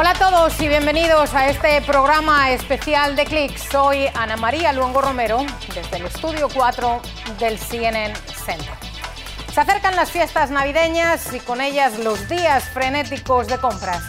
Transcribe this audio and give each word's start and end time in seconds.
Hola 0.00 0.10
a 0.10 0.14
todos 0.14 0.60
y 0.60 0.68
bienvenidos 0.68 1.34
a 1.34 1.48
este 1.48 1.82
programa 1.82 2.52
especial 2.52 3.16
de 3.16 3.24
Click. 3.24 3.56
Soy 3.56 4.06
Ana 4.14 4.36
María 4.36 4.72
Luengo 4.72 5.00
Romero 5.00 5.40
desde 5.74 5.96
el 5.96 6.06
estudio 6.06 6.48
4 6.54 7.02
del 7.40 7.58
CNN 7.58 8.14
Center. 8.14 8.74
Se 9.52 9.60
acercan 9.60 9.96
las 9.96 10.12
fiestas 10.12 10.52
navideñas 10.52 11.34
y 11.34 11.40
con 11.40 11.60
ellas 11.60 11.98
los 11.98 12.28
días 12.28 12.68
frenéticos 12.68 13.48
de 13.48 13.58
compras. 13.58 14.04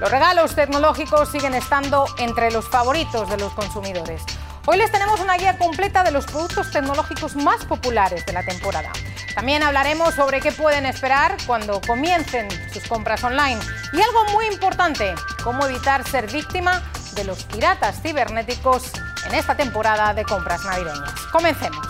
Los 0.00 0.10
regalos 0.10 0.54
tecnológicos 0.54 1.30
siguen 1.30 1.52
estando 1.52 2.06
entre 2.16 2.50
los 2.50 2.66
favoritos 2.70 3.28
de 3.28 3.36
los 3.36 3.52
consumidores. 3.52 4.22
Hoy 4.66 4.78
les 4.78 4.90
tenemos 4.90 5.20
una 5.20 5.36
guía 5.36 5.58
completa 5.58 6.02
de 6.02 6.10
los 6.10 6.24
productos 6.24 6.70
tecnológicos 6.70 7.36
más 7.36 7.66
populares 7.66 8.24
de 8.24 8.32
la 8.32 8.42
temporada. 8.42 8.90
También 9.34 9.62
hablaremos 9.62 10.14
sobre 10.14 10.40
qué 10.40 10.52
pueden 10.52 10.86
esperar 10.86 11.36
cuando 11.46 11.82
comiencen 11.82 12.48
sus 12.72 12.82
compras 12.84 13.22
online. 13.24 13.60
Y 13.92 14.00
algo 14.00 14.24
muy 14.32 14.46
importante, 14.46 15.14
cómo 15.42 15.66
evitar 15.66 16.08
ser 16.08 16.32
víctima 16.32 16.82
de 17.12 17.24
los 17.24 17.44
piratas 17.44 18.00
cibernéticos 18.00 18.90
en 19.26 19.34
esta 19.34 19.54
temporada 19.54 20.14
de 20.14 20.24
compras 20.24 20.64
navideñas. 20.64 21.12
Comencemos. 21.30 21.86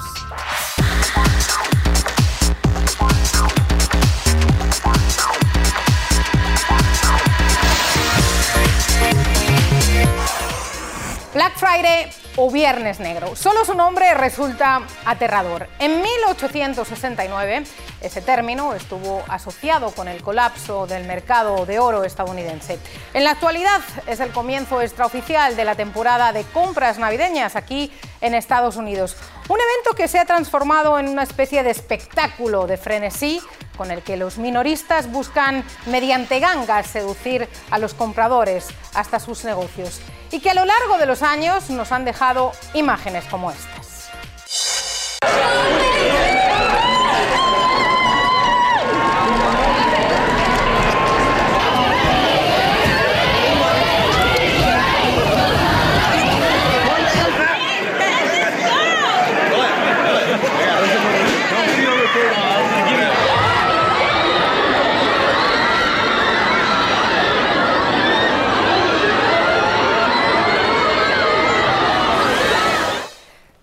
Black 11.32 11.56
Friday 11.56 12.23
o 12.36 12.50
Viernes 12.50 13.00
Negro. 13.00 13.36
Solo 13.36 13.64
su 13.64 13.74
nombre 13.74 14.12
resulta 14.14 14.82
aterrador. 15.04 15.68
En 15.78 16.02
1869, 16.02 17.64
ese 18.00 18.20
término 18.22 18.74
estuvo 18.74 19.22
asociado 19.28 19.90
con 19.92 20.08
el 20.08 20.22
colapso 20.22 20.86
del 20.86 21.04
mercado 21.04 21.66
de 21.66 21.78
oro 21.78 22.04
estadounidense. 22.04 22.78
En 23.12 23.24
la 23.24 23.30
actualidad 23.30 23.80
es 24.06 24.20
el 24.20 24.30
comienzo 24.30 24.80
extraoficial 24.80 25.56
de 25.56 25.64
la 25.64 25.74
temporada 25.74 26.32
de 26.32 26.44
compras 26.44 26.98
navideñas 26.98 27.56
aquí 27.56 27.92
en 28.20 28.34
Estados 28.34 28.76
Unidos. 28.76 29.16
Un 29.46 29.58
evento 29.60 29.94
que 29.94 30.08
se 30.08 30.18
ha 30.18 30.24
transformado 30.24 30.98
en 30.98 31.06
una 31.06 31.22
especie 31.22 31.62
de 31.62 31.70
espectáculo 31.70 32.66
de 32.66 32.78
frenesí 32.78 33.42
con 33.76 33.90
el 33.90 34.02
que 34.02 34.16
los 34.16 34.38
minoristas 34.38 35.10
buscan 35.12 35.64
mediante 35.84 36.40
gangas 36.40 36.86
seducir 36.86 37.46
a 37.70 37.78
los 37.78 37.92
compradores 37.92 38.68
hasta 38.94 39.20
sus 39.20 39.44
negocios 39.44 40.00
y 40.30 40.40
que 40.40 40.50
a 40.50 40.54
lo 40.54 40.64
largo 40.64 40.96
de 40.96 41.04
los 41.04 41.22
años 41.22 41.68
nos 41.68 41.92
han 41.92 42.06
dejado 42.06 42.52
imágenes 42.72 43.24
como 43.26 43.50
estas. 43.50 43.73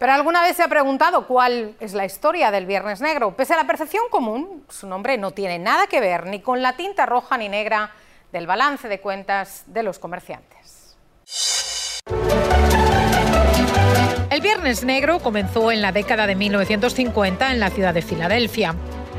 Pero 0.01 0.13
alguna 0.13 0.41
vez 0.41 0.57
se 0.57 0.63
ha 0.63 0.67
preguntado 0.67 1.27
cuál 1.27 1.75
es 1.79 1.93
la 1.93 2.05
historia 2.05 2.49
del 2.49 2.65
Viernes 2.65 3.01
Negro. 3.01 3.35
Pese 3.35 3.53
a 3.53 3.57
la 3.57 3.67
percepción 3.67 4.05
común, 4.09 4.65
su 4.67 4.87
nombre 4.87 5.15
no 5.19 5.29
tiene 5.29 5.59
nada 5.59 5.85
que 5.85 5.99
ver 5.99 6.25
ni 6.25 6.39
con 6.39 6.63
la 6.63 6.75
tinta 6.75 7.05
roja 7.05 7.37
ni 7.37 7.49
negra 7.49 7.91
del 8.31 8.47
balance 8.47 8.87
de 8.87 8.99
cuentas 8.99 9.61
de 9.67 9.83
los 9.83 9.99
comerciantes. 9.99 10.97
El 14.31 14.41
Viernes 14.41 14.83
Negro 14.83 15.19
comenzó 15.19 15.71
en 15.71 15.83
la 15.83 15.91
década 15.91 16.25
de 16.25 16.33
1950 16.33 17.51
en 17.51 17.59
la 17.59 17.69
ciudad 17.69 17.93
de 17.93 18.01
Filadelfia. 18.01 18.73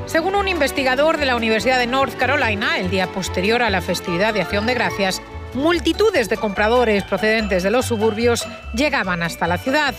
Según 0.07 0.35
un 0.35 0.49
investigador 0.49 1.17
de 1.17 1.27
la 1.27 1.37
Universidad 1.37 1.79
de 1.79 1.87
North 1.87 2.17
Carolina, 2.17 2.79
el 2.79 2.91
día 2.91 3.07
posterior 3.07 3.63
a 3.63 3.71
la 3.71 3.83
festividad 3.83 4.35
de 4.35 4.43
Acción 4.43 4.67
de 4.67 4.75
Gracias, 4.75 5.23
multitudes 5.55 6.29
de 6.29 6.39
compradores 6.39 7.05
procedentes 7.05 7.63
de 7.63 7.71
los 7.71 7.87
suburbios 7.87 8.49
llegaban 8.75 9.23
hasta 9.23 9.47
la 9.47 9.59
ciudad. 9.59 9.95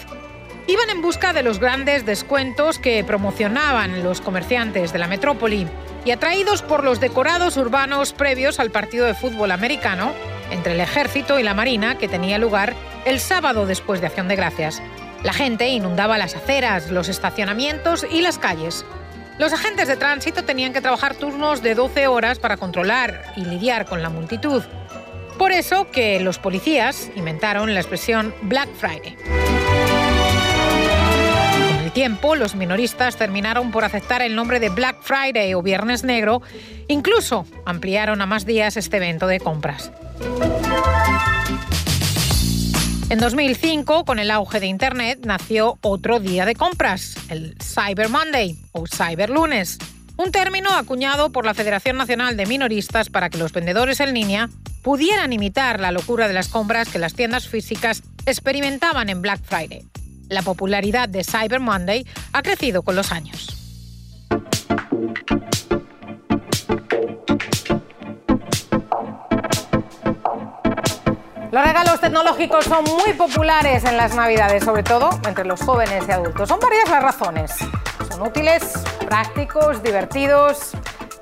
Iban 0.65 0.89
en 0.89 1.01
busca 1.01 1.33
de 1.33 1.43
los 1.43 1.59
grandes 1.59 2.05
descuentos 2.05 2.79
que 2.79 3.03
promocionaban 3.03 4.01
los 4.01 4.21
comerciantes 4.21 4.93
de 4.93 4.99
la 4.99 5.07
metrópoli 5.07 5.67
y 6.05 6.11
atraídos 6.11 6.61
por 6.61 6.85
los 6.85 7.01
decorados 7.01 7.57
urbanos 7.57 8.13
previos 8.13 8.61
al 8.61 8.71
partido 8.71 9.05
de 9.05 9.13
fútbol 9.13 9.51
americano 9.51 10.13
entre 10.51 10.73
el 10.73 10.79
ejército 10.79 11.37
y 11.37 11.43
la 11.43 11.53
marina 11.53 11.97
que 11.97 12.07
tenía 12.07 12.37
lugar 12.37 12.75
el 13.03 13.19
sábado 13.19 13.65
después 13.65 13.99
de 13.99 14.07
Acción 14.07 14.29
de 14.29 14.37
Gracias. 14.37 14.81
La 15.23 15.33
gente 15.33 15.67
inundaba 15.67 16.17
las 16.17 16.35
aceras, 16.35 16.89
los 16.89 17.09
estacionamientos 17.09 18.05
y 18.09 18.21
las 18.21 18.37
calles. 18.37 18.85
Los 19.39 19.51
agentes 19.51 19.89
de 19.89 19.97
tránsito 19.97 20.43
tenían 20.43 20.71
que 20.71 20.81
trabajar 20.81 21.15
turnos 21.15 21.61
de 21.61 21.75
12 21.75 22.07
horas 22.07 22.39
para 22.39 22.55
controlar 22.55 23.33
y 23.35 23.43
lidiar 23.43 23.85
con 23.85 24.01
la 24.01 24.09
multitud. 24.09 24.63
Por 25.37 25.51
eso 25.51 25.91
que 25.91 26.21
los 26.21 26.39
policías 26.39 27.09
inventaron 27.15 27.73
la 27.73 27.81
expresión 27.81 28.33
Black 28.43 28.69
Friday 28.75 29.17
tiempo, 31.93 32.35
los 32.35 32.55
minoristas 32.55 33.15
terminaron 33.15 33.71
por 33.71 33.85
aceptar 33.85 34.21
el 34.21 34.35
nombre 34.35 34.59
de 34.59 34.69
Black 34.69 34.97
Friday 35.01 35.53
o 35.53 35.61
Viernes 35.61 36.03
Negro, 36.03 36.41
incluso 36.87 37.45
ampliaron 37.65 38.21
a 38.21 38.25
más 38.25 38.45
días 38.45 38.75
este 38.75 38.97
evento 38.97 39.27
de 39.27 39.39
compras. 39.39 39.91
En 43.09 43.19
2005, 43.19 44.05
con 44.05 44.17
el 44.17 44.31
auge 44.31 44.59
de 44.59 44.65
Internet, 44.65 45.19
nació 45.23 45.77
otro 45.81 46.19
día 46.19 46.45
de 46.45 46.55
compras, 46.55 47.15
el 47.29 47.55
Cyber 47.61 48.09
Monday 48.09 48.57
o 48.71 48.85
Cyber 48.87 49.29
Lunes, 49.29 49.77
un 50.17 50.31
término 50.31 50.71
acuñado 50.71 51.31
por 51.31 51.45
la 51.45 51.53
Federación 51.53 51.97
Nacional 51.97 52.37
de 52.37 52.47
Minoristas 52.47 53.09
para 53.09 53.29
que 53.29 53.37
los 53.37 53.53
vendedores 53.53 53.99
en 53.99 54.13
línea 54.13 54.49
pudieran 54.81 55.31
imitar 55.31 55.79
la 55.79 55.91
locura 55.91 56.27
de 56.27 56.33
las 56.33 56.47
compras 56.47 56.89
que 56.89 56.99
las 56.99 57.13
tiendas 57.13 57.47
físicas 57.47 58.03
experimentaban 58.25 59.09
en 59.09 59.21
Black 59.21 59.41
Friday. 59.43 59.85
La 60.29 60.41
popularidad 60.41 61.09
de 61.09 61.23
Cyber 61.23 61.59
Monday 61.59 62.05
ha 62.31 62.41
crecido 62.41 62.81
con 62.81 62.95
los 62.95 63.11
años. 63.11 63.53
Los 71.51 71.63
regalos 71.63 72.01
tecnológicos 72.01 72.65
son 72.65 72.83
muy 72.83 73.13
populares 73.13 73.83
en 73.83 73.95
las 73.95 74.15
Navidades, 74.15 74.63
sobre 74.63 74.81
todo 74.81 75.11
entre 75.27 75.45
los 75.45 75.61
jóvenes 75.61 76.03
y 76.07 76.11
adultos. 76.11 76.49
Son 76.49 76.59
varias 76.59 76.89
las 76.89 77.03
razones. 77.03 77.51
Son 78.09 78.23
útiles, 78.23 78.73
prácticos, 79.05 79.83
divertidos 79.83 80.71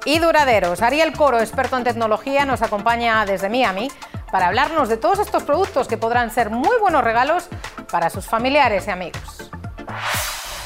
y 0.06 0.20
duraderos. 0.20 0.82
Ariel 0.82 1.12
Coro, 1.12 1.42
experto 1.42 1.78
en 1.78 1.84
tecnología, 1.84 2.46
nos 2.46 2.62
acompaña 2.62 3.26
desde 3.26 3.50
Miami 3.50 3.90
para 4.32 4.48
hablarnos 4.48 4.90
de 4.90 4.98
todos 4.98 5.20
estos 5.20 5.44
productos 5.44 5.88
que 5.88 5.98
podrán 5.98 6.32
ser 6.32 6.50
muy 6.50 6.78
buenos 6.80 7.04
regalos 7.04 7.50
para 7.92 8.10
sus 8.10 8.26
familiares 8.26 8.88
y 8.88 8.92
amigos. 8.92 9.52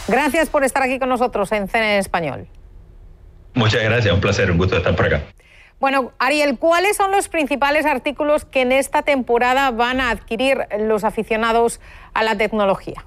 Gracias 0.08 0.50
por 0.50 0.64
estar 0.64 0.84
aquí 0.84 1.00
con 1.00 1.09
nosotros 1.09 1.52
en 1.52 1.68
Cene 1.68 1.96
en 1.96 2.00
Español. 2.00 2.48
Muchas 3.56 3.84
gracias, 3.84 4.14
un 4.14 4.22
placer, 4.22 4.52
un 4.52 4.58
gusto 4.58 4.78
estar 4.78 4.96
por 4.96 5.06
acá. 5.08 5.24
Bueno, 5.80 6.14
Ariel, 6.20 6.58
¿cuáles 6.58 6.96
son 6.98 7.12
los 7.12 7.28
principales 7.28 7.86
artículos 7.86 8.46
que 8.46 8.62
en 8.62 8.72
esta 8.72 9.02
temporada 9.02 9.72
van 9.72 10.00
a 10.00 10.09
adquirir 10.09 10.68
los 10.80 11.04
aficionados 11.04 11.81
a 12.14 12.24
la 12.24 12.38
tecnología? 12.38 13.06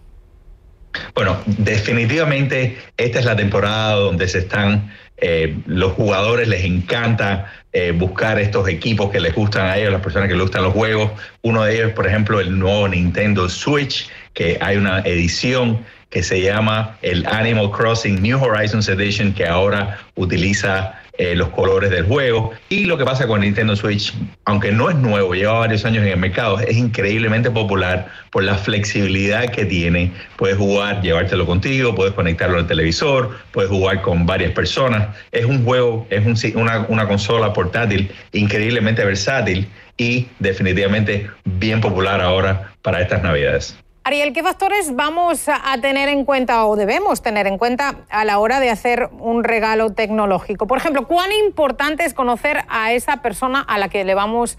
Bueno, 1.15 1.38
definitivamente 1.47 2.79
esta 2.97 3.19
es 3.19 3.25
la 3.25 3.37
temporada 3.37 3.94
donde 3.94 4.29
se 4.29 4.38
están, 4.38 4.93
eh, 5.20 5.56
los 5.67 5.93
jugadores 5.93 6.49
les 6.49 6.65
encanta 6.65 7.53
eh, 7.73 7.93
buscar 7.93 8.38
estos 8.38 8.69
equipos 8.69 9.11
que 9.11 9.20
les 9.20 9.35
gustan 9.35 9.67
a 9.67 9.76
ellos, 9.76 9.93
las 9.93 10.00
personas 10.00 10.29
que 10.29 10.35
les 10.35 10.43
gustan 10.43 10.62
los 10.62 10.73
juegos. 10.73 11.11
Uno 11.43 11.65
de 11.65 11.75
ellos, 11.76 11.93
por 11.93 12.06
ejemplo, 12.06 12.41
el 12.41 12.59
nuevo 12.59 12.88
Nintendo 12.88 13.49
Switch, 13.49 14.09
que 14.32 14.59
hay 14.61 14.76
una 14.76 15.00
edición 15.00 15.85
que 16.10 16.22
se 16.22 16.40
llama 16.40 16.96
el 17.02 17.26
Animal 17.26 17.70
Crossing 17.70 18.22
New 18.22 18.43
Horizons 18.43 18.88
Edition, 18.88 19.32
que 19.32 19.46
ahora 19.46 19.99
utiliza 20.14 20.94
eh, 21.19 21.34
los 21.34 21.49
colores 21.49 21.90
del 21.90 22.05
juego. 22.06 22.52
Y 22.69 22.84
lo 22.84 22.96
que 22.96 23.05
pasa 23.05 23.26
con 23.26 23.40
Nintendo 23.40 23.75
Switch, 23.75 24.14
aunque 24.44 24.70
no 24.70 24.88
es 24.88 24.94
nuevo, 24.94 25.34
lleva 25.34 25.58
varios 25.58 25.84
años 25.84 26.05
en 26.05 26.12
el 26.12 26.16
mercado, 26.16 26.60
es 26.60 26.76
increíblemente 26.76 27.50
popular 27.50 28.06
por 28.31 28.44
la 28.44 28.55
flexibilidad 28.55 29.50
que 29.50 29.64
tiene. 29.64 30.12
Puedes 30.37 30.56
jugar, 30.56 31.02
llevártelo 31.02 31.44
contigo, 31.44 31.93
puedes 31.96 32.14
conectarlo 32.14 32.58
al 32.58 32.69
televisor, 32.69 33.37
puedes 33.50 33.69
jugar 33.69 34.00
con 34.00 34.26
varias 34.26 34.52
personas. 34.52 35.08
Es 35.32 35.44
un 35.44 35.64
juego, 35.64 36.06
es 36.08 36.55
una, 36.55 36.87
una 36.88 37.08
consola 37.08 37.52
portátil 37.52 38.12
increíblemente 38.31 39.05
versátil 39.05 39.69
y 39.96 40.28
definitivamente 40.38 41.28
bien 41.44 41.81
popular 41.81 42.20
ahora 42.20 42.72
para 42.82 43.02
estas 43.02 43.25
navidades. 43.25 43.76
Ariel, 44.08 44.32
¿qué 44.32 44.43
factores 44.43 44.96
vamos 44.96 45.50
a 45.50 45.78
tener 45.82 46.08
en 46.08 46.25
cuenta 46.25 46.64
o 46.64 46.76
debemos 46.76 47.20
tener 47.20 47.46
en 47.46 47.58
cuenta 47.58 47.96
a 48.08 48.25
la 48.25 48.38
hora 48.38 48.58
de 48.58 48.70
hacer 48.70 49.10
un 49.19 49.44
regalo 49.44 49.93
tecnológico? 49.93 50.66
Por 50.66 50.78
ejemplo, 50.78 51.06
¿cuán 51.06 51.31
importante 51.31 52.06
es 52.06 52.14
conocer 52.14 52.62
a 52.70 52.94
esa 52.94 53.20
persona 53.20 53.60
a 53.60 53.76
la 53.76 53.90
que 53.90 54.06
le 54.06 54.14
vamos 54.14 54.56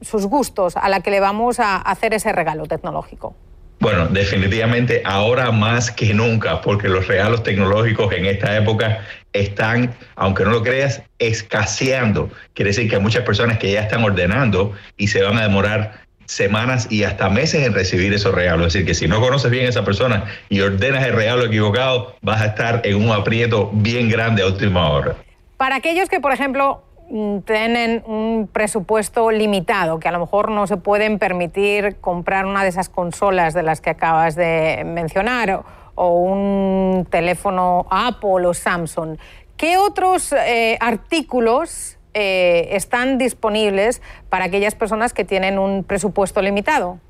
sus 0.00 0.26
gustos, 0.26 0.76
a 0.76 0.88
la 0.88 1.02
que 1.02 1.12
le 1.12 1.20
vamos 1.20 1.60
a 1.60 1.76
hacer 1.76 2.14
ese 2.14 2.32
regalo 2.32 2.66
tecnológico? 2.66 3.36
Bueno, 3.78 4.08
definitivamente 4.08 5.02
ahora 5.04 5.52
más 5.52 5.92
que 5.92 6.12
nunca, 6.12 6.60
porque 6.60 6.88
los 6.88 7.06
regalos 7.06 7.44
tecnológicos 7.44 8.12
en 8.12 8.26
esta 8.26 8.56
época 8.56 9.04
están, 9.32 9.94
aunque 10.16 10.42
no 10.42 10.50
lo 10.50 10.64
creas, 10.64 11.00
escaseando. 11.20 12.28
Quiere 12.54 12.70
decir 12.70 12.90
que 12.90 12.96
hay 12.96 13.02
muchas 13.02 13.22
personas 13.22 13.58
que 13.58 13.70
ya 13.70 13.82
están 13.82 14.02
ordenando 14.02 14.72
y 14.96 15.06
se 15.06 15.22
van 15.22 15.38
a 15.38 15.42
demorar 15.42 16.07
semanas 16.28 16.86
y 16.90 17.04
hasta 17.04 17.30
meses 17.30 17.66
en 17.66 17.72
recibir 17.72 18.12
esos 18.12 18.34
regalos. 18.34 18.68
Es 18.68 18.72
decir, 18.74 18.86
que 18.86 18.94
si 18.94 19.08
no 19.08 19.20
conoces 19.20 19.50
bien 19.50 19.66
a 19.66 19.70
esa 19.70 19.82
persona 19.82 20.26
y 20.48 20.60
ordenas 20.60 21.04
el 21.04 21.14
regalo 21.14 21.46
equivocado, 21.46 22.14
vas 22.20 22.42
a 22.42 22.46
estar 22.46 22.82
en 22.84 23.02
un 23.02 23.10
aprieto 23.10 23.70
bien 23.72 24.10
grande 24.10 24.42
a 24.42 24.46
última 24.46 24.90
hora. 24.90 25.16
Para 25.56 25.76
aquellos 25.76 26.08
que, 26.10 26.20
por 26.20 26.32
ejemplo, 26.32 26.84
mm, 27.10 27.38
tienen 27.40 28.02
un 28.06 28.48
presupuesto 28.52 29.30
limitado, 29.30 29.98
que 29.98 30.08
a 30.08 30.12
lo 30.12 30.20
mejor 30.20 30.50
no 30.50 30.66
se 30.66 30.76
pueden 30.76 31.18
permitir 31.18 31.96
comprar 31.96 32.44
una 32.44 32.62
de 32.62 32.68
esas 32.68 32.90
consolas 32.90 33.54
de 33.54 33.62
las 33.62 33.80
que 33.80 33.90
acabas 33.90 34.36
de 34.36 34.82
mencionar 34.84 35.62
o 35.94 36.20
un 36.20 37.06
teléfono 37.10 37.86
Apple 37.90 38.46
o 38.46 38.52
Samsung, 38.52 39.16
¿qué 39.56 39.78
otros 39.78 40.32
eh, 40.32 40.76
artículos 40.78 41.97
eh, 42.14 42.68
están 42.72 43.18
disponibles 43.18 44.02
para 44.28 44.46
aquellas 44.46 44.74
personas 44.74 45.12
que 45.12 45.24
tienen 45.24 45.58
un 45.58 45.84
presupuesto 45.84 46.42
limitado? 46.42 47.00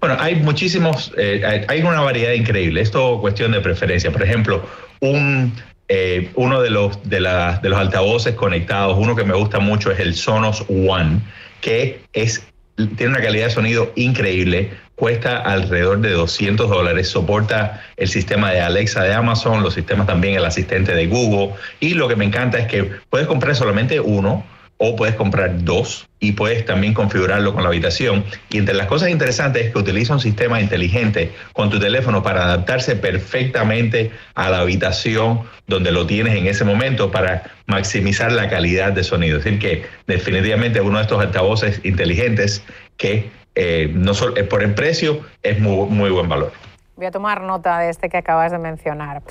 Bueno, 0.00 0.16
hay 0.20 0.36
muchísimos, 0.36 1.12
eh, 1.16 1.64
hay 1.66 1.82
una 1.82 2.00
variedad 2.02 2.32
increíble. 2.32 2.80
Esto 2.80 3.20
cuestión 3.20 3.52
de 3.52 3.60
preferencia. 3.60 4.10
Por 4.10 4.22
ejemplo, 4.22 4.62
un, 5.00 5.54
eh, 5.88 6.30
uno 6.34 6.60
de 6.60 6.70
los, 6.70 7.02
de, 7.08 7.16
de 7.16 7.68
los 7.68 7.78
altavoces 7.78 8.34
conectados, 8.34 8.98
uno 8.98 9.16
que 9.16 9.24
me 9.24 9.34
gusta 9.34 9.60
mucho 9.60 9.90
es 9.90 10.00
el 10.00 10.14
Sonos 10.14 10.66
One, 10.68 11.20
que 11.60 12.02
es 12.12 12.46
tiene 12.76 13.12
una 13.12 13.20
calidad 13.20 13.46
de 13.46 13.50
sonido 13.50 13.92
increíble, 13.94 14.70
cuesta 15.04 15.36
alrededor 15.36 16.00
de 16.00 16.12
200 16.12 16.70
dólares, 16.70 17.08
soporta 17.08 17.84
el 17.98 18.08
sistema 18.08 18.52
de 18.52 18.62
Alexa 18.62 19.02
de 19.02 19.12
Amazon, 19.12 19.62
los 19.62 19.74
sistemas 19.74 20.06
también, 20.06 20.34
el 20.34 20.46
asistente 20.46 20.94
de 20.94 21.06
Google, 21.08 21.52
y 21.78 21.92
lo 21.92 22.08
que 22.08 22.16
me 22.16 22.24
encanta 22.24 22.56
es 22.56 22.68
que 22.68 22.90
puedes 23.10 23.26
comprar 23.26 23.54
solamente 23.54 24.00
uno 24.00 24.46
o 24.78 24.96
puedes 24.96 25.14
comprar 25.14 25.62
dos 25.62 26.08
y 26.20 26.32
puedes 26.32 26.64
también 26.64 26.94
configurarlo 26.94 27.52
con 27.52 27.64
la 27.64 27.68
habitación. 27.68 28.24
Y 28.48 28.56
entre 28.56 28.74
las 28.74 28.86
cosas 28.86 29.10
interesantes 29.10 29.66
es 29.66 29.72
que 29.74 29.78
utiliza 29.78 30.14
un 30.14 30.20
sistema 30.20 30.58
inteligente 30.58 31.32
con 31.52 31.68
tu 31.68 31.78
teléfono 31.78 32.22
para 32.22 32.44
adaptarse 32.44 32.96
perfectamente 32.96 34.10
a 34.34 34.48
la 34.48 34.60
habitación 34.60 35.42
donde 35.66 35.92
lo 35.92 36.06
tienes 36.06 36.34
en 36.34 36.46
ese 36.46 36.64
momento 36.64 37.10
para 37.10 37.42
maximizar 37.66 38.32
la 38.32 38.48
calidad 38.48 38.92
de 38.92 39.04
sonido. 39.04 39.36
Es 39.36 39.44
decir, 39.44 39.58
que 39.58 39.84
definitivamente 40.06 40.80
uno 40.80 40.96
de 40.96 41.02
estos 41.02 41.20
altavoces 41.20 41.82
inteligentes 41.84 42.64
que 42.96 43.43
eh, 43.54 43.90
no 43.94 44.14
solo, 44.14 44.34
por 44.48 44.62
el 44.62 44.74
precio 44.74 45.20
es 45.42 45.60
muy, 45.60 45.88
muy 45.88 46.10
buen 46.10 46.28
valor. 46.28 46.52
Voy 46.96 47.06
a 47.06 47.10
tomar 47.10 47.42
nota 47.42 47.78
de 47.78 47.90
este 47.90 48.08
que 48.08 48.16
acabas 48.16 48.52
de 48.52 48.58
mencionar. 48.58 49.22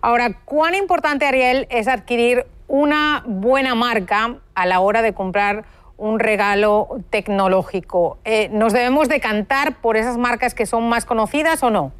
Ahora, 0.00 0.34
¿cuán 0.44 0.74
importante, 0.74 1.26
Ariel, 1.26 1.66
es 1.70 1.88
adquirir 1.88 2.46
una 2.68 3.24
buena 3.26 3.74
marca 3.74 4.36
a 4.54 4.66
la 4.66 4.80
hora 4.80 5.02
de 5.02 5.14
comprar 5.14 5.64
un 5.96 6.20
regalo 6.20 7.00
tecnológico? 7.10 8.18
Eh, 8.24 8.48
¿Nos 8.52 8.72
debemos 8.72 9.08
decantar 9.08 9.80
por 9.80 9.96
esas 9.96 10.16
marcas 10.16 10.54
que 10.54 10.66
son 10.66 10.88
más 10.88 11.04
conocidas 11.04 11.62
o 11.62 11.70
no? 11.70 11.92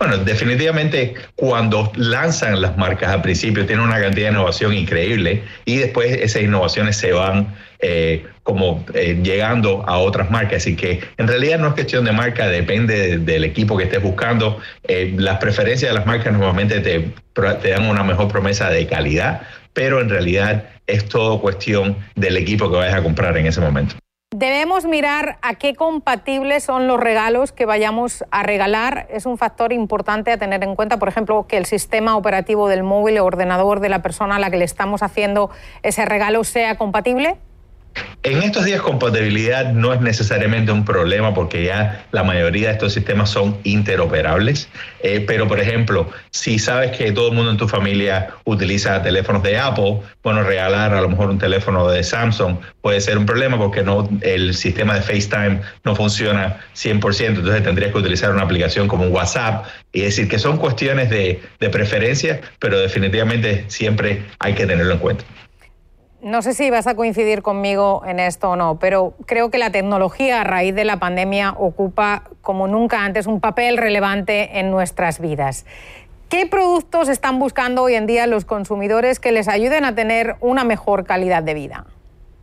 Bueno, 0.00 0.16
definitivamente 0.16 1.12
cuando 1.36 1.92
lanzan 1.94 2.62
las 2.62 2.74
marcas 2.78 3.10
al 3.10 3.20
principio 3.20 3.66
tienen 3.66 3.84
una 3.84 4.00
cantidad 4.00 4.28
de 4.28 4.32
innovación 4.32 4.72
increíble 4.72 5.42
y 5.66 5.76
después 5.76 6.12
esas 6.12 6.40
innovaciones 6.40 6.96
se 6.96 7.12
van 7.12 7.54
eh, 7.80 8.24
como 8.42 8.82
eh, 8.94 9.20
llegando 9.22 9.84
a 9.86 9.98
otras 9.98 10.30
marcas. 10.30 10.62
Así 10.62 10.74
que 10.74 11.00
en 11.18 11.28
realidad 11.28 11.58
no 11.58 11.68
es 11.68 11.74
cuestión 11.74 12.06
de 12.06 12.12
marca, 12.12 12.48
depende 12.48 13.18
del 13.18 13.44
equipo 13.44 13.76
que 13.76 13.84
estés 13.84 14.02
buscando. 14.02 14.58
Eh, 14.84 15.14
las 15.18 15.36
preferencias 15.36 15.90
de 15.90 15.98
las 15.98 16.06
marcas 16.06 16.32
normalmente 16.32 16.80
te, 16.80 17.12
te 17.60 17.68
dan 17.68 17.84
una 17.84 18.02
mejor 18.02 18.28
promesa 18.28 18.70
de 18.70 18.86
calidad, 18.86 19.42
pero 19.74 20.00
en 20.00 20.08
realidad 20.08 20.64
es 20.86 21.10
todo 21.10 21.42
cuestión 21.42 21.94
del 22.14 22.38
equipo 22.38 22.70
que 22.70 22.78
vayas 22.78 22.94
a 22.94 23.02
comprar 23.02 23.36
en 23.36 23.44
ese 23.44 23.60
momento. 23.60 23.96
Debemos 24.32 24.84
mirar 24.84 25.38
a 25.42 25.56
qué 25.56 25.74
compatibles 25.74 26.62
son 26.62 26.86
los 26.86 27.00
regalos 27.00 27.50
que 27.50 27.66
vayamos 27.66 28.24
a 28.30 28.44
regalar. 28.44 29.08
Es 29.10 29.26
un 29.26 29.36
factor 29.38 29.72
importante 29.72 30.30
a 30.30 30.38
tener 30.38 30.62
en 30.62 30.76
cuenta, 30.76 31.00
por 31.00 31.08
ejemplo, 31.08 31.48
que 31.48 31.56
el 31.56 31.66
sistema 31.66 32.16
operativo 32.16 32.68
del 32.68 32.84
móvil 32.84 33.18
o 33.18 33.24
ordenador 33.24 33.80
de 33.80 33.88
la 33.88 34.02
persona 34.02 34.36
a 34.36 34.38
la 34.38 34.48
que 34.48 34.56
le 34.56 34.64
estamos 34.64 35.02
haciendo 35.02 35.50
ese 35.82 36.04
regalo 36.04 36.44
sea 36.44 36.78
compatible. 36.78 37.38
En 38.22 38.42
estos 38.42 38.66
días 38.66 38.82
compatibilidad 38.82 39.72
no 39.72 39.94
es 39.94 40.00
necesariamente 40.02 40.70
un 40.70 40.84
problema 40.84 41.32
porque 41.32 41.64
ya 41.64 42.04
la 42.12 42.22
mayoría 42.22 42.68
de 42.68 42.74
estos 42.74 42.92
sistemas 42.92 43.30
son 43.30 43.56
interoperables, 43.64 44.68
eh, 45.02 45.24
pero 45.26 45.48
por 45.48 45.58
ejemplo, 45.58 46.06
si 46.28 46.58
sabes 46.58 46.94
que 46.94 47.12
todo 47.12 47.28
el 47.28 47.34
mundo 47.34 47.50
en 47.50 47.56
tu 47.56 47.66
familia 47.66 48.34
utiliza 48.44 49.02
teléfonos 49.02 49.42
de 49.42 49.56
Apple, 49.56 50.00
bueno, 50.22 50.42
regalar 50.42 50.92
a 50.92 51.00
lo 51.00 51.08
mejor 51.08 51.30
un 51.30 51.38
teléfono 51.38 51.88
de 51.88 52.02
Samsung 52.02 52.56
puede 52.82 53.00
ser 53.00 53.16
un 53.16 53.24
problema 53.24 53.56
porque 53.56 53.82
no 53.82 54.06
el 54.20 54.54
sistema 54.54 54.96
de 54.96 55.00
FaceTime 55.00 55.62
no 55.84 55.96
funciona 55.96 56.58
100%, 56.74 57.26
entonces 57.26 57.62
tendrías 57.62 57.90
que 57.90 57.98
utilizar 57.98 58.30
una 58.32 58.42
aplicación 58.42 58.86
como 58.86 59.06
WhatsApp, 59.06 59.64
y 59.92 60.02
decir 60.02 60.28
que 60.28 60.38
son 60.38 60.58
cuestiones 60.58 61.08
de 61.08 61.40
preferencia, 61.70 62.42
pero 62.58 62.78
definitivamente 62.78 63.64
siempre 63.68 64.24
hay 64.40 64.52
que 64.52 64.66
tenerlo 64.66 64.92
en 64.92 64.98
cuenta 64.98 65.24
no 66.22 66.42
sé 66.42 66.54
si 66.54 66.70
vas 66.70 66.86
a 66.86 66.94
coincidir 66.94 67.42
conmigo 67.42 68.02
en 68.06 68.20
esto 68.20 68.50
o 68.50 68.56
no, 68.56 68.78
pero 68.78 69.14
creo 69.26 69.50
que 69.50 69.58
la 69.58 69.70
tecnología 69.70 70.40
a 70.40 70.44
raíz 70.44 70.74
de 70.74 70.84
la 70.84 70.98
pandemia 70.98 71.54
ocupa 71.56 72.24
como 72.42 72.68
nunca 72.68 73.04
antes 73.04 73.26
un 73.26 73.40
papel 73.40 73.76
relevante 73.76 74.58
en 74.58 74.70
nuestras 74.70 75.20
vidas. 75.20 75.66
¿Qué 76.28 76.46
productos 76.46 77.08
están 77.08 77.38
buscando 77.38 77.82
hoy 77.82 77.94
en 77.94 78.06
día 78.06 78.26
los 78.26 78.44
consumidores 78.44 79.18
que 79.18 79.32
les 79.32 79.48
ayuden 79.48 79.84
a 79.84 79.94
tener 79.94 80.36
una 80.40 80.64
mejor 80.64 81.04
calidad 81.04 81.42
de 81.42 81.54
vida? 81.54 81.86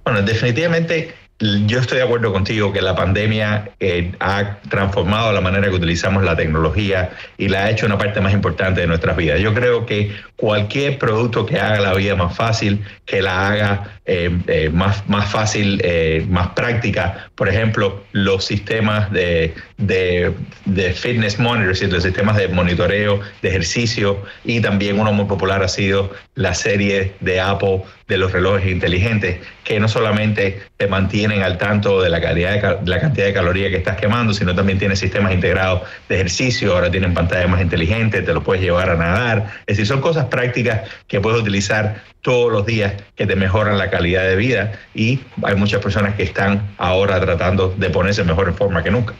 Bueno, 0.03 0.21
definitivamente 0.21 1.13
yo 1.39 1.79
estoy 1.79 1.99
de 1.99 2.03
acuerdo 2.03 2.33
contigo 2.33 2.73
que 2.73 2.81
la 2.81 2.95
pandemia 2.95 3.69
eh, 3.79 4.11
ha 4.19 4.57
transformado 4.69 5.31
la 5.31 5.41
manera 5.41 5.69
que 5.69 5.75
utilizamos 5.75 6.23
la 6.23 6.35
tecnología 6.35 7.11
y 7.37 7.47
la 7.47 7.65
ha 7.65 7.69
hecho 7.69 7.85
una 7.85 7.97
parte 7.97 8.19
más 8.21 8.33
importante 8.33 8.81
de 8.81 8.87
nuestras 8.87 9.15
vidas. 9.15 9.39
Yo 9.39 9.53
creo 9.53 9.85
que 9.85 10.15
cualquier 10.35 10.97
producto 10.97 11.45
que 11.45 11.59
haga 11.59 11.79
la 11.79 11.93
vida 11.93 12.15
más 12.15 12.35
fácil, 12.35 12.83
que 13.05 13.21
la 13.21 13.49
haga 13.49 13.99
eh, 14.05 14.35
eh, 14.47 14.69
más, 14.69 15.07
más 15.07 15.29
fácil, 15.29 15.81
más 16.29 16.49
práctica, 16.49 17.29
por 17.35 17.49
ejemplo, 17.49 18.03
los 18.13 18.45
sistemas 18.45 19.11
de, 19.11 19.53
de, 19.77 20.33
de 20.65 20.93
fitness 20.93 21.37
monitors, 21.37 21.83
los 21.83 22.01
sistemas 22.01 22.37
de 22.37 22.47
monitoreo 22.47 23.19
de 23.43 23.49
ejercicio 23.49 24.23
y 24.43 24.59
también 24.59 24.99
uno 24.99 25.13
muy 25.13 25.25
popular 25.25 25.61
ha 25.61 25.67
sido 25.67 26.11
la 26.33 26.55
serie 26.55 27.13
de 27.19 27.39
Apple 27.39 27.83
de 28.07 28.17
los 28.17 28.31
relojes 28.31 28.71
inteligentes, 28.71 29.39
que 29.63 29.79
no 29.79 29.87
solamente 29.87 30.61
te 30.77 30.87
mantienen 30.87 31.43
al 31.43 31.57
tanto 31.57 32.01
de 32.01 32.09
la, 32.09 32.19
de, 32.19 32.81
la 32.85 32.99
cantidad 32.99 33.25
de 33.25 33.33
calorías 33.33 33.69
que 33.69 33.77
estás 33.77 33.97
quemando, 33.97 34.33
sino 34.33 34.55
también 34.55 34.79
tiene 34.79 34.95
sistemas 34.95 35.33
integrados 35.33 35.81
de 36.07 36.15
ejercicio, 36.15 36.73
ahora 36.73 36.89
tienen 36.89 37.13
pantallas 37.13 37.49
más 37.49 37.61
inteligentes, 37.61 38.23
te 38.23 38.33
lo 38.33 38.43
puedes 38.43 38.63
llevar 38.63 38.89
a 38.89 38.95
nadar. 38.95 39.47
Es 39.61 39.77
decir, 39.77 39.87
son 39.87 40.01
cosas 40.01 40.25
prácticas 40.25 40.89
que 41.07 41.19
puedes 41.19 41.41
utilizar 41.41 42.01
todos 42.21 42.51
los 42.51 42.65
días 42.65 42.93
que 43.15 43.25
te 43.25 43.35
mejoran 43.35 43.77
la 43.77 43.89
calidad 43.89 44.23
de 44.23 44.35
vida 44.35 44.71
y 44.93 45.19
hay 45.43 45.55
muchas 45.55 45.81
personas 45.81 46.15
que 46.15 46.23
están 46.23 46.75
ahora 46.77 47.19
tratando 47.19 47.73
de 47.77 47.89
ponerse 47.89 48.23
mejor 48.23 48.47
en 48.47 48.55
forma 48.55 48.83
que 48.83 48.91
nunca. 48.91 49.13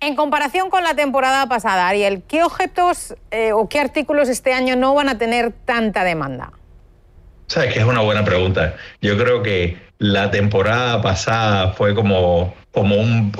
En 0.00 0.14
comparación 0.14 0.70
con 0.70 0.84
la 0.84 0.94
temporada 0.94 1.46
pasada, 1.46 1.88
Ariel, 1.88 2.22
¿qué 2.28 2.44
objetos 2.44 3.16
eh, 3.32 3.52
o 3.52 3.68
qué 3.68 3.80
artículos 3.80 4.28
este 4.28 4.52
año 4.52 4.76
no 4.76 4.94
van 4.94 5.08
a 5.08 5.18
tener 5.18 5.52
tanta 5.64 6.04
demanda? 6.04 6.52
Sabes 7.48 7.72
que 7.72 7.80
es 7.80 7.86
una 7.86 8.00
buena 8.00 8.24
pregunta. 8.24 8.76
Yo 9.00 9.16
creo 9.16 9.42
que 9.42 9.78
la 9.98 10.30
temporada 10.30 11.00
pasada 11.02 11.72
fue 11.72 11.94
como, 11.94 12.54
como 12.72 12.96
un, 12.96 13.32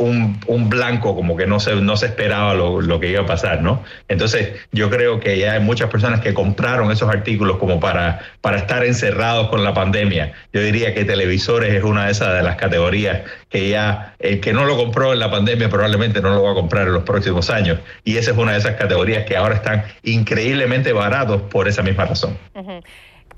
un, 0.46 0.68
blanco, 0.70 1.14
como 1.14 1.36
que 1.36 1.46
no 1.46 1.60
se, 1.60 1.76
no 1.76 1.96
se 1.96 2.06
esperaba 2.06 2.54
lo, 2.54 2.80
lo, 2.80 2.98
que 2.98 3.10
iba 3.10 3.20
a 3.20 3.26
pasar, 3.26 3.62
¿no? 3.62 3.84
Entonces, 4.08 4.54
yo 4.72 4.88
creo 4.88 5.20
que 5.20 5.38
ya 5.38 5.52
hay 5.52 5.60
muchas 5.60 5.90
personas 5.90 6.20
que 6.20 6.32
compraron 6.32 6.90
esos 6.90 7.08
artículos 7.08 7.58
como 7.58 7.78
para, 7.78 8.20
para 8.40 8.56
estar 8.56 8.84
encerrados 8.84 9.48
con 9.48 9.62
la 9.62 9.74
pandemia. 9.74 10.32
Yo 10.52 10.60
diría 10.60 10.94
que 10.94 11.04
televisores 11.04 11.74
es 11.74 11.84
una 11.84 12.06
de 12.06 12.12
esas 12.12 12.34
de 12.34 12.42
las 12.42 12.56
categorías 12.56 13.20
que 13.50 13.68
ya 13.68 14.16
el 14.18 14.40
que 14.40 14.52
no 14.52 14.64
lo 14.64 14.76
compró 14.76 15.12
en 15.12 15.20
la 15.20 15.30
pandemia 15.30 15.68
probablemente 15.68 16.20
no 16.20 16.30
lo 16.30 16.42
va 16.42 16.52
a 16.52 16.54
comprar 16.54 16.88
en 16.88 16.94
los 16.94 17.04
próximos 17.04 17.50
años. 17.50 17.78
Y 18.04 18.16
esa 18.16 18.30
es 18.30 18.36
una 18.38 18.52
de 18.52 18.58
esas 18.58 18.74
categorías 18.76 19.26
que 19.26 19.36
ahora 19.36 19.54
están 19.54 19.84
increíblemente 20.02 20.92
baratos 20.92 21.42
por 21.42 21.68
esa 21.68 21.82
misma 21.82 22.06
razón. 22.06 22.36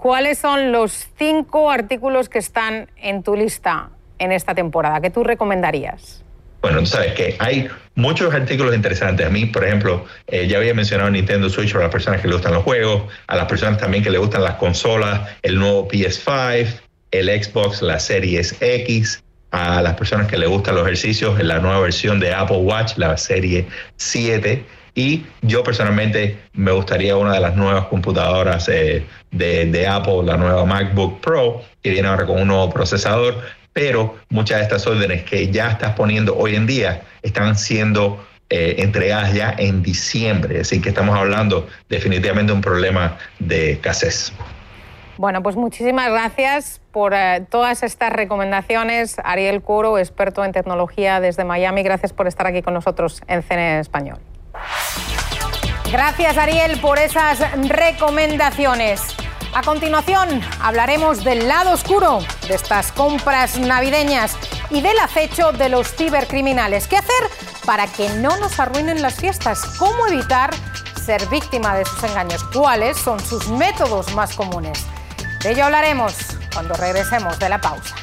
¿Cuáles 0.01 0.39
son 0.39 0.73
los 0.73 1.09
cinco 1.19 1.71
artículos 1.71 2.31
que 2.31 2.39
están 2.39 2.91
en 2.97 3.23
tu 3.23 3.37
lista 3.37 3.91
en 4.19 4.33
esta 4.33 4.55
temporada 4.55 5.03
que 5.03 5.11
tú 5.11 5.25
recomendarías? 5.25 6.25
Bueno, 6.63 6.81
tú 6.81 6.87
sabes 6.87 7.13
que 7.13 7.37
hay 7.39 7.69
muchos 7.97 8.33
artículos 8.33 8.75
interesantes. 8.75 9.27
A 9.27 9.29
mí, 9.29 9.45
por 9.45 9.63
ejemplo, 9.63 10.07
eh, 10.27 10.47
ya 10.49 10.57
había 10.57 10.73
mencionado 10.73 11.11
Nintendo 11.11 11.51
Switch 11.51 11.73
para 11.73 11.85
las 11.85 11.93
personas 11.93 12.23
que 12.23 12.29
le 12.29 12.33
gustan 12.33 12.55
los 12.55 12.63
juegos, 12.63 13.13
a 13.27 13.37
las 13.37 13.45
personas 13.45 13.79
también 13.79 14.03
que 14.03 14.09
le 14.09 14.17
gustan 14.17 14.43
las 14.43 14.55
consolas, 14.55 15.29
el 15.43 15.59
nuevo 15.59 15.87
PS5, 15.87 16.81
el 17.11 17.43
Xbox, 17.45 17.83
la 17.83 17.99
Series 17.99 18.57
X, 18.59 19.23
a 19.51 19.83
las 19.83 19.95
personas 19.97 20.29
que 20.29 20.39
le 20.39 20.47
gustan 20.47 20.77
los 20.77 20.85
ejercicios, 20.85 21.43
la 21.43 21.59
nueva 21.59 21.81
versión 21.81 22.21
de 22.21 22.33
Apple 22.33 22.59
Watch, 22.59 22.97
la 22.97 23.19
serie 23.19 23.67
7. 23.97 24.65
Y 24.95 25.25
yo 25.43 25.63
personalmente 25.63 26.39
me 26.53 26.73
gustaría 26.73 27.17
una 27.17 27.35
de 27.35 27.41
las 27.41 27.57
nuevas 27.57 27.87
computadoras 27.87 28.69
eh, 28.69 29.07
de, 29.31 29.67
de, 29.67 29.87
Apple, 29.87 30.23
la 30.25 30.37
nueva 30.37 30.65
MacBook 30.65 31.21
Pro, 31.21 31.63
que 31.83 31.91
viene 31.91 32.09
ahora 32.09 32.27
con 32.27 32.41
un 32.41 32.49
nuevo 32.49 32.71
procesador, 32.71 33.41
pero 33.73 34.17
muchas 34.29 34.59
de 34.59 34.65
estas 34.65 34.87
órdenes 34.87 35.23
que 35.25 35.51
ya 35.51 35.71
estás 35.71 35.95
poniendo 35.95 36.37
hoy 36.37 36.57
en 36.57 36.67
día 36.67 37.03
están 37.23 37.57
siendo 37.57 38.25
eh, 38.53 38.83
entregadas 38.83 39.33
ya 39.33 39.55
en 39.57 39.81
diciembre, 39.81 40.63
así 40.63 40.81
que 40.81 40.89
estamos 40.89 41.17
hablando 41.17 41.69
definitivamente 41.89 42.51
de 42.51 42.57
un 42.57 42.61
problema 42.61 43.17
de 43.39 43.73
escasez. 43.73 44.33
Bueno, 45.17 45.41
pues 45.41 45.55
muchísimas 45.55 46.11
gracias 46.11 46.81
por 46.91 47.15
eh, 47.15 47.47
todas 47.49 47.85
estas 47.85 48.13
recomendaciones. 48.13 49.19
Ariel 49.23 49.63
Curo, 49.63 49.99
experto 49.99 50.45
en 50.45 50.51
tecnología 50.51 51.21
desde 51.21 51.45
Miami, 51.45 51.85
gracias 51.85 52.13
por 52.13 52.27
estar 52.27 52.49
aquí 52.49 52.61
con 52.63 52.75
nosotros 52.75 53.23
en 53.29 53.43
CNE 53.43 53.79
Español. 53.79 54.19
Gracias, 55.91 56.39
Ariel, 56.39 56.81
por 56.81 56.99
esas 56.99 57.41
recomendaciones. 57.69 59.03
A 59.53 59.63
continuación, 59.63 60.41
hablaremos 60.63 61.25
del 61.25 61.49
lado 61.49 61.73
oscuro 61.73 62.21
de 62.47 62.55
estas 62.55 62.93
compras 62.93 63.59
navideñas 63.59 64.37
y 64.71 64.81
del 64.81 64.97
acecho 65.01 65.51
de 65.51 65.69
los 65.69 65.93
cibercriminales. 65.97 66.87
¿Qué 66.87 66.97
hacer 66.97 67.31
para 67.67 67.89
que 67.89 68.09
no 68.11 68.37
nos 68.37 68.61
arruinen 68.61 69.03
las 69.03 69.15
fiestas? 69.15 69.65
¿Cómo 69.79 70.07
evitar 70.07 70.51
ser 71.05 71.27
víctima 71.27 71.75
de 71.75 71.85
sus 71.85 72.05
engaños? 72.05 72.45
¿Cuáles 72.45 72.97
son 72.97 73.19
sus 73.19 73.49
métodos 73.49 74.15
más 74.15 74.35
comunes? 74.35 74.87
De 75.43 75.51
ello 75.51 75.65
hablaremos 75.65 76.15
cuando 76.53 76.75
regresemos 76.75 77.37
de 77.41 77.49
la 77.49 77.61
pausa. 77.61 77.97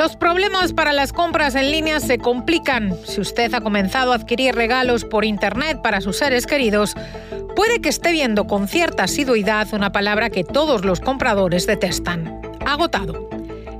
Los 0.00 0.16
problemas 0.16 0.72
para 0.72 0.94
las 0.94 1.12
compras 1.12 1.54
en 1.54 1.70
línea 1.70 2.00
se 2.00 2.16
complican. 2.16 2.96
Si 3.04 3.20
usted 3.20 3.52
ha 3.52 3.60
comenzado 3.60 4.12
a 4.12 4.14
adquirir 4.14 4.54
regalos 4.54 5.04
por 5.04 5.26
Internet 5.26 5.82
para 5.82 6.00
sus 6.00 6.16
seres 6.16 6.46
queridos, 6.46 6.94
puede 7.54 7.82
que 7.82 7.90
esté 7.90 8.10
viendo 8.10 8.46
con 8.46 8.66
cierta 8.66 9.02
asiduidad 9.02 9.68
una 9.74 9.92
palabra 9.92 10.30
que 10.30 10.42
todos 10.42 10.86
los 10.86 11.00
compradores 11.00 11.66
detestan. 11.66 12.40
Agotado. 12.64 13.28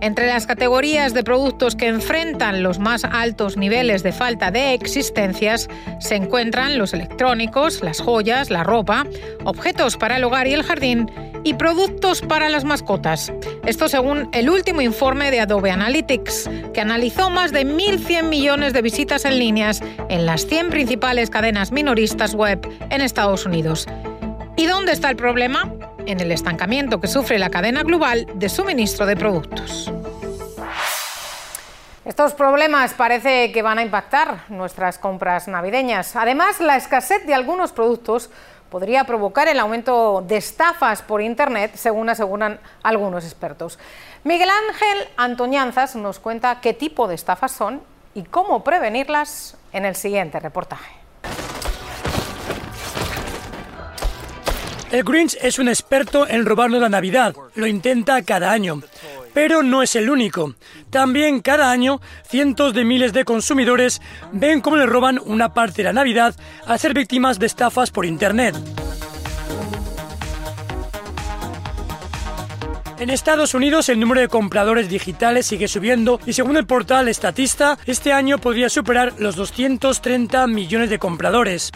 Entre 0.03 0.27
las 0.27 0.47
categorías 0.47 1.15
de 1.15 1.25
productos 1.25 1.75
que 1.75 1.89
enfrentan 1.89 2.62
los 2.62 2.79
más 2.79 3.05
altos 3.05 3.57
niveles 3.57 4.03
de 4.03 4.12
falta 4.12 4.50
de 4.50 4.75
existencias 4.75 5.71
se 6.00 6.17
encuentran 6.17 6.77
los 6.77 6.93
electrónicos, 6.93 7.83
las 7.83 7.99
joyas, 7.99 8.50
la 8.50 8.62
ropa, 8.62 9.07
objetos 9.45 9.97
para 9.97 10.19
el 10.19 10.25
hogar 10.25 10.47
y 10.47 10.53
el 10.53 10.65
jardín 10.65 11.11
y 11.45 11.55
productos 11.55 12.21
para 12.21 12.49
las 12.49 12.65
mascotas. 12.65 13.33
Esto 13.67 13.89
según 13.89 14.29
el 14.33 14.51
último 14.51 14.81
informe 14.81 15.31
de 15.31 15.41
Adobe 15.41 15.71
Analytics, 15.71 16.51
que 16.73 16.81
analizó 16.81 17.31
más 17.31 17.53
de 17.53 17.67
1.100 17.67 18.25
millones 18.25 18.73
de 18.73 18.83
visitas 18.83 19.25
en 19.25 19.39
líneas 19.39 19.81
en 20.09 20.27
las 20.27 20.47
100 20.47 20.71
principales 20.71 21.31
cadenas 21.31 21.73
minoristas 21.73 22.35
web 22.35 22.61
en 22.91 23.01
Estados 23.01 23.47
Unidos. 23.47 23.87
¿Y 24.57 24.67
dónde 24.67 24.93
está 24.93 25.11
el 25.11 25.17
problema? 25.17 25.73
En 26.07 26.21
el 26.21 26.33
estancamiento 26.33 27.01
que 27.01 27.09
sufre 27.09 27.39
la 27.39 27.51
cadena 27.51 27.83
global 27.83 28.27
de 28.35 28.49
suministro 28.49 29.07
de 29.07 29.17
productos. 29.17 29.91
Estos 32.05 32.33
problemas 32.33 32.93
parece 32.95 33.53
que 33.53 33.63
van 33.63 33.79
a 33.79 33.83
impactar 33.83 34.45
nuestras 34.49 34.99
compras 34.99 35.49
navideñas. 35.49 36.17
Además, 36.17 36.59
la 36.61 36.77
escasez 36.77 37.25
de 37.25 37.35
algunos 37.35 37.73
productos 37.73 38.31
podría 38.71 39.05
provocar 39.05 39.49
el 39.49 39.59
aumento 39.59 40.25
de 40.27 40.37
estafas 40.37 41.03
por 41.03 41.21
Internet, 41.21 41.73
según 41.75 42.09
aseguran 42.09 42.61
algunos 42.83 43.25
expertos. 43.25 43.79
Miguel 44.25 44.49
Ángel 44.49 45.09
Antoñanzas 45.17 45.97
nos 45.97 46.19
cuenta 46.19 46.61
qué 46.61 46.73
tipo 46.73 47.09
de 47.09 47.15
estafas 47.17 47.53
son 47.53 47.83
y 48.15 48.23
cómo 48.23 48.65
prevenirlas 48.65 49.57
en 49.73 49.85
el 49.85 49.97
siguiente 49.97 50.41
reportaje. 50.41 51.00
El 54.91 55.05
Grinch 55.05 55.37
es 55.41 55.61
un 55.61 55.69
experto 55.69 56.29
en 56.29 56.45
robarnos 56.45 56.81
la 56.81 56.89
Navidad. 56.89 57.35
Lo 57.55 57.67
intenta 57.69 58.23
cada 58.23 58.50
año. 58.50 58.81
Pero 59.33 59.63
no 59.63 59.83
es 59.83 59.97
el 59.97 60.11
único. 60.11 60.55
También 60.91 61.41
cada 61.41 61.71
año 61.71 62.01
cientos 62.29 62.75
de 62.75 62.85
miles 62.85 63.13
de 63.13 63.25
consumidores 63.25 64.01
ven 64.33 64.61
cómo 64.61 64.77
le 64.77 64.87
roban 64.87 65.21
una 65.25 65.55
parte 65.55 65.79
de 65.79 65.85
la 65.85 65.93
Navidad 65.93 66.35
al 66.67 66.79
ser 66.79 66.95
víctimas 66.95 67.39
de 67.39 67.47
estafas 67.47 67.91
por 67.91 68.07
Internet. 68.07 68.57
En 73.01 73.09
Estados 73.09 73.55
Unidos 73.55 73.89
el 73.89 73.99
número 73.99 74.21
de 74.21 74.29
compradores 74.29 74.91
digitales 74.91 75.47
sigue 75.47 75.69
subiendo 75.69 76.21
y 76.27 76.35
según 76.35 76.59
el 76.59 76.67
portal 76.67 77.13
Statista, 77.15 77.79
este 77.87 78.13
año 78.13 78.37
podría 78.37 78.69
superar 78.69 79.15
los 79.17 79.37
230 79.37 80.47
millones 80.47 80.91
de 80.91 80.99
compradores. 80.99 81.73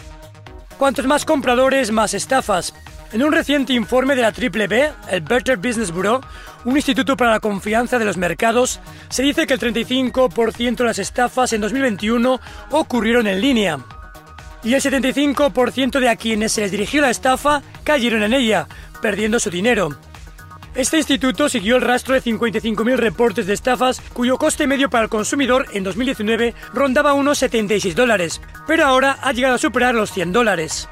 Cuantos 0.77 1.07
más 1.07 1.25
compradores, 1.25 1.91
más 1.91 2.13
estafas. 2.13 2.75
En 3.15 3.23
un 3.23 3.31
reciente 3.31 3.71
informe 3.71 4.13
de 4.13 4.21
la 4.21 4.33
Triple 4.33 4.67
B, 4.67 4.91
el 5.09 5.21
Better 5.21 5.55
Business 5.55 5.89
Bureau, 5.89 6.19
un 6.65 6.75
instituto 6.75 7.15
para 7.15 7.31
la 7.31 7.39
confianza 7.39 7.97
de 7.97 8.03
los 8.03 8.17
mercados, 8.17 8.81
se 9.07 9.23
dice 9.23 9.47
que 9.47 9.53
el 9.53 9.59
35% 9.61 10.75
de 10.75 10.83
las 10.83 10.99
estafas 10.99 11.53
en 11.53 11.61
2021 11.61 12.41
ocurrieron 12.71 13.25
en 13.27 13.39
línea. 13.39 13.79
Y 14.65 14.73
el 14.73 14.81
75% 14.81 16.01
de 16.01 16.09
a 16.09 16.17
quienes 16.17 16.51
se 16.51 16.59
les 16.59 16.71
dirigió 16.71 16.99
la 16.99 17.09
estafa 17.09 17.61
cayeron 17.85 18.21
en 18.21 18.33
ella, 18.33 18.67
perdiendo 19.01 19.39
su 19.39 19.49
dinero. 19.49 19.97
Este 20.75 20.97
instituto 20.97 21.47
siguió 21.47 21.77
el 21.77 21.83
rastro 21.83 22.15
de 22.15 22.21
55.000 22.21 22.97
reportes 22.97 23.47
de 23.47 23.53
estafas 23.53 24.01
cuyo 24.11 24.37
coste 24.37 24.67
medio 24.67 24.89
para 24.89 25.05
el 25.05 25.09
consumidor 25.09 25.67
en 25.71 25.85
2019 25.85 26.53
rondaba 26.73 27.13
unos 27.13 27.37
76 27.37 27.95
dólares, 27.95 28.41
pero 28.67 28.85
ahora 28.85 29.19
ha 29.21 29.31
llegado 29.31 29.55
a 29.55 29.59
superar 29.59 29.95
los 29.95 30.11
100 30.11 30.33
dólares. 30.33 30.89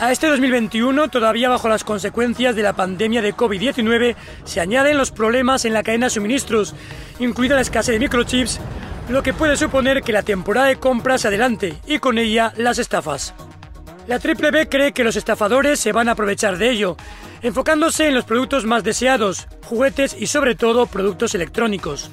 A 0.00 0.12
este 0.12 0.28
2021, 0.28 1.08
todavía 1.08 1.48
bajo 1.48 1.68
las 1.68 1.82
consecuencias 1.82 2.54
de 2.54 2.62
la 2.62 2.72
pandemia 2.72 3.20
de 3.20 3.34
COVID-19, 3.34 4.14
se 4.44 4.60
añaden 4.60 4.96
los 4.96 5.10
problemas 5.10 5.64
en 5.64 5.72
la 5.72 5.82
cadena 5.82 6.06
de 6.06 6.10
suministros, 6.10 6.72
incluida 7.18 7.56
la 7.56 7.62
escasez 7.62 7.94
de 7.94 7.98
microchips, 7.98 8.60
lo 9.08 9.24
que 9.24 9.34
puede 9.34 9.56
suponer 9.56 10.02
que 10.04 10.12
la 10.12 10.22
temporada 10.22 10.68
de 10.68 10.76
compras 10.76 11.22
se 11.22 11.28
adelante 11.28 11.74
y 11.84 11.98
con 11.98 12.16
ella 12.16 12.52
las 12.56 12.78
estafas. 12.78 13.34
La 14.06 14.20
Triple 14.20 14.52
B 14.52 14.68
cree 14.68 14.92
que 14.92 15.02
los 15.02 15.16
estafadores 15.16 15.80
se 15.80 15.90
van 15.90 16.08
a 16.08 16.12
aprovechar 16.12 16.58
de 16.58 16.70
ello, 16.70 16.96
enfocándose 17.42 18.06
en 18.06 18.14
los 18.14 18.24
productos 18.24 18.64
más 18.66 18.84
deseados, 18.84 19.48
juguetes 19.64 20.14
y 20.16 20.28
sobre 20.28 20.54
todo 20.54 20.86
productos 20.86 21.34
electrónicos. 21.34 22.08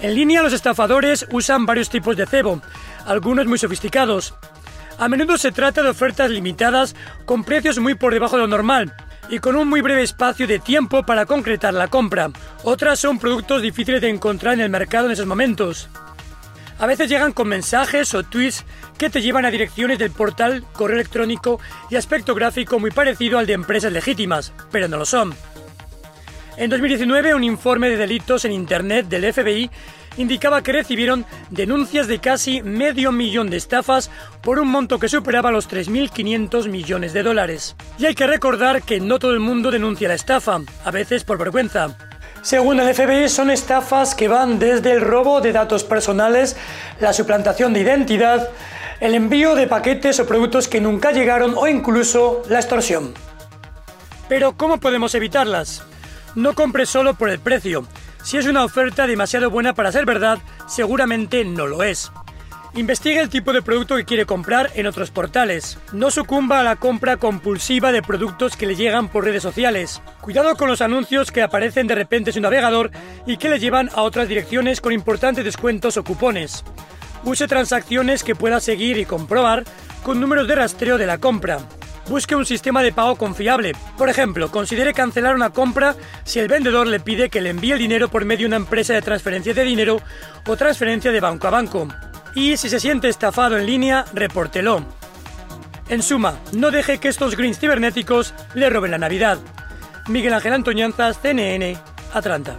En 0.00 0.14
línea 0.14 0.42
los 0.42 0.52
estafadores 0.52 1.26
usan 1.32 1.66
varios 1.66 1.90
tipos 1.90 2.16
de 2.16 2.26
cebo, 2.26 2.62
algunos 3.04 3.46
muy 3.46 3.58
sofisticados, 3.58 4.34
a 5.00 5.08
menudo 5.08 5.38
se 5.38 5.50
trata 5.50 5.82
de 5.82 5.88
ofertas 5.88 6.30
limitadas 6.30 6.94
con 7.24 7.42
precios 7.42 7.78
muy 7.78 7.94
por 7.94 8.12
debajo 8.12 8.36
de 8.36 8.42
lo 8.42 8.48
normal 8.48 8.94
y 9.30 9.38
con 9.38 9.56
un 9.56 9.66
muy 9.66 9.80
breve 9.80 10.02
espacio 10.02 10.46
de 10.46 10.58
tiempo 10.58 11.04
para 11.04 11.24
concretar 11.24 11.72
la 11.72 11.88
compra. 11.88 12.30
Otras 12.64 13.00
son 13.00 13.18
productos 13.18 13.62
difíciles 13.62 14.02
de 14.02 14.10
encontrar 14.10 14.54
en 14.54 14.60
el 14.60 14.68
mercado 14.68 15.06
en 15.06 15.12
esos 15.12 15.24
momentos. 15.26 15.88
A 16.78 16.86
veces 16.86 17.08
llegan 17.08 17.32
con 17.32 17.48
mensajes 17.48 18.14
o 18.14 18.24
tweets 18.24 18.64
que 18.98 19.08
te 19.08 19.22
llevan 19.22 19.46
a 19.46 19.50
direcciones 19.50 19.98
del 19.98 20.10
portal, 20.10 20.64
correo 20.74 20.96
electrónico 20.96 21.60
y 21.88 21.96
aspecto 21.96 22.34
gráfico 22.34 22.78
muy 22.78 22.90
parecido 22.90 23.38
al 23.38 23.46
de 23.46 23.54
empresas 23.54 23.92
legítimas, 23.92 24.52
pero 24.70 24.86
no 24.86 24.98
lo 24.98 25.06
son. 25.06 25.34
En 26.56 26.68
2019, 26.68 27.34
un 27.34 27.44
informe 27.44 27.88
de 27.88 27.96
delitos 27.96 28.44
en 28.44 28.52
Internet 28.52 29.06
del 29.06 29.32
FBI 29.32 29.70
indicaba 30.16 30.62
que 30.62 30.72
recibieron 30.72 31.24
denuncias 31.50 32.06
de 32.08 32.18
casi 32.18 32.62
medio 32.62 33.12
millón 33.12 33.48
de 33.48 33.56
estafas 33.56 34.10
por 34.42 34.58
un 34.58 34.68
monto 34.68 34.98
que 34.98 35.08
superaba 35.08 35.50
los 35.50 35.70
3.500 35.70 36.68
millones 36.68 37.12
de 37.12 37.22
dólares. 37.22 37.76
Y 37.98 38.06
hay 38.06 38.14
que 38.14 38.26
recordar 38.26 38.82
que 38.82 39.00
no 39.00 39.18
todo 39.18 39.32
el 39.32 39.40
mundo 39.40 39.70
denuncia 39.70 40.08
la 40.08 40.14
estafa, 40.14 40.60
a 40.84 40.90
veces 40.90 41.24
por 41.24 41.38
vergüenza. 41.38 41.96
Según 42.42 42.80
el 42.80 42.94
FBI, 42.94 43.28
son 43.28 43.50
estafas 43.50 44.14
que 44.14 44.28
van 44.28 44.58
desde 44.58 44.92
el 44.92 45.02
robo 45.02 45.40
de 45.40 45.52
datos 45.52 45.84
personales, 45.84 46.56
la 46.98 47.12
suplantación 47.12 47.72
de 47.72 47.80
identidad, 47.80 48.50
el 49.00 49.14
envío 49.14 49.54
de 49.54 49.66
paquetes 49.66 50.20
o 50.20 50.26
productos 50.26 50.66
que 50.66 50.80
nunca 50.80 51.12
llegaron 51.12 51.54
o 51.56 51.68
incluso 51.68 52.42
la 52.48 52.58
extorsión. 52.58 53.14
Pero 54.28 54.56
¿cómo 54.56 54.78
podemos 54.78 55.14
evitarlas? 55.14 55.84
No 56.34 56.54
compre 56.54 56.86
solo 56.86 57.14
por 57.14 57.30
el 57.30 57.40
precio. 57.40 57.86
Si 58.22 58.36
es 58.36 58.46
una 58.46 58.64
oferta 58.64 59.06
demasiado 59.06 59.50
buena 59.50 59.74
para 59.74 59.92
ser 59.92 60.06
verdad, 60.06 60.38
seguramente 60.68 61.44
no 61.44 61.66
lo 61.66 61.82
es. 61.82 62.12
Investigue 62.74 63.18
el 63.18 63.30
tipo 63.30 63.52
de 63.52 63.62
producto 63.62 63.96
que 63.96 64.04
quiere 64.04 64.26
comprar 64.26 64.70
en 64.74 64.86
otros 64.86 65.10
portales. 65.10 65.76
No 65.92 66.12
sucumba 66.12 66.60
a 66.60 66.62
la 66.62 66.76
compra 66.76 67.16
compulsiva 67.16 67.90
de 67.90 68.00
productos 68.00 68.56
que 68.56 68.66
le 68.66 68.76
llegan 68.76 69.08
por 69.08 69.24
redes 69.24 69.42
sociales. 69.42 70.00
Cuidado 70.20 70.54
con 70.54 70.68
los 70.68 70.80
anuncios 70.80 71.32
que 71.32 71.42
aparecen 71.42 71.88
de 71.88 71.96
repente 71.96 72.30
en 72.30 72.34
su 72.34 72.40
navegador 72.40 72.92
y 73.26 73.38
que 73.38 73.48
le 73.48 73.58
llevan 73.58 73.90
a 73.92 74.02
otras 74.02 74.28
direcciones 74.28 74.80
con 74.80 74.92
importantes 74.92 75.44
descuentos 75.44 75.96
o 75.96 76.04
cupones. 76.04 76.62
Use 77.24 77.48
transacciones 77.48 78.22
que 78.22 78.36
pueda 78.36 78.60
seguir 78.60 78.98
y 78.98 79.04
comprobar 79.04 79.64
con 80.04 80.20
números 80.20 80.46
de 80.46 80.54
rastreo 80.54 80.96
de 80.96 81.06
la 81.06 81.18
compra. 81.18 81.58
Busque 82.10 82.34
un 82.34 82.44
sistema 82.44 82.82
de 82.82 82.92
pago 82.92 83.14
confiable. 83.14 83.70
Por 83.96 84.08
ejemplo, 84.08 84.50
considere 84.50 84.92
cancelar 84.92 85.36
una 85.36 85.50
compra 85.50 85.94
si 86.24 86.40
el 86.40 86.48
vendedor 86.48 86.88
le 86.88 86.98
pide 86.98 87.30
que 87.30 87.40
le 87.40 87.50
envíe 87.50 87.70
el 87.70 87.78
dinero 87.78 88.08
por 88.08 88.24
medio 88.24 88.40
de 88.40 88.46
una 88.48 88.56
empresa 88.56 88.94
de 88.94 89.00
transferencia 89.00 89.54
de 89.54 89.62
dinero 89.62 90.02
o 90.44 90.56
transferencia 90.56 91.12
de 91.12 91.20
banco 91.20 91.46
a 91.46 91.50
banco. 91.50 91.86
Y 92.34 92.56
si 92.56 92.68
se 92.68 92.80
siente 92.80 93.08
estafado 93.08 93.56
en 93.56 93.64
línea, 93.64 94.04
repórtelo. 94.12 94.84
En 95.88 96.02
suma, 96.02 96.40
no 96.50 96.72
deje 96.72 96.98
que 96.98 97.06
estos 97.06 97.36
greens 97.36 97.60
cibernéticos 97.60 98.34
le 98.54 98.68
roben 98.70 98.90
la 98.90 98.98
Navidad. 98.98 99.38
Miguel 100.08 100.34
Ángel 100.34 100.54
Antoñanzas, 100.54 101.16
CNN, 101.22 101.76
Atlanta. 102.12 102.56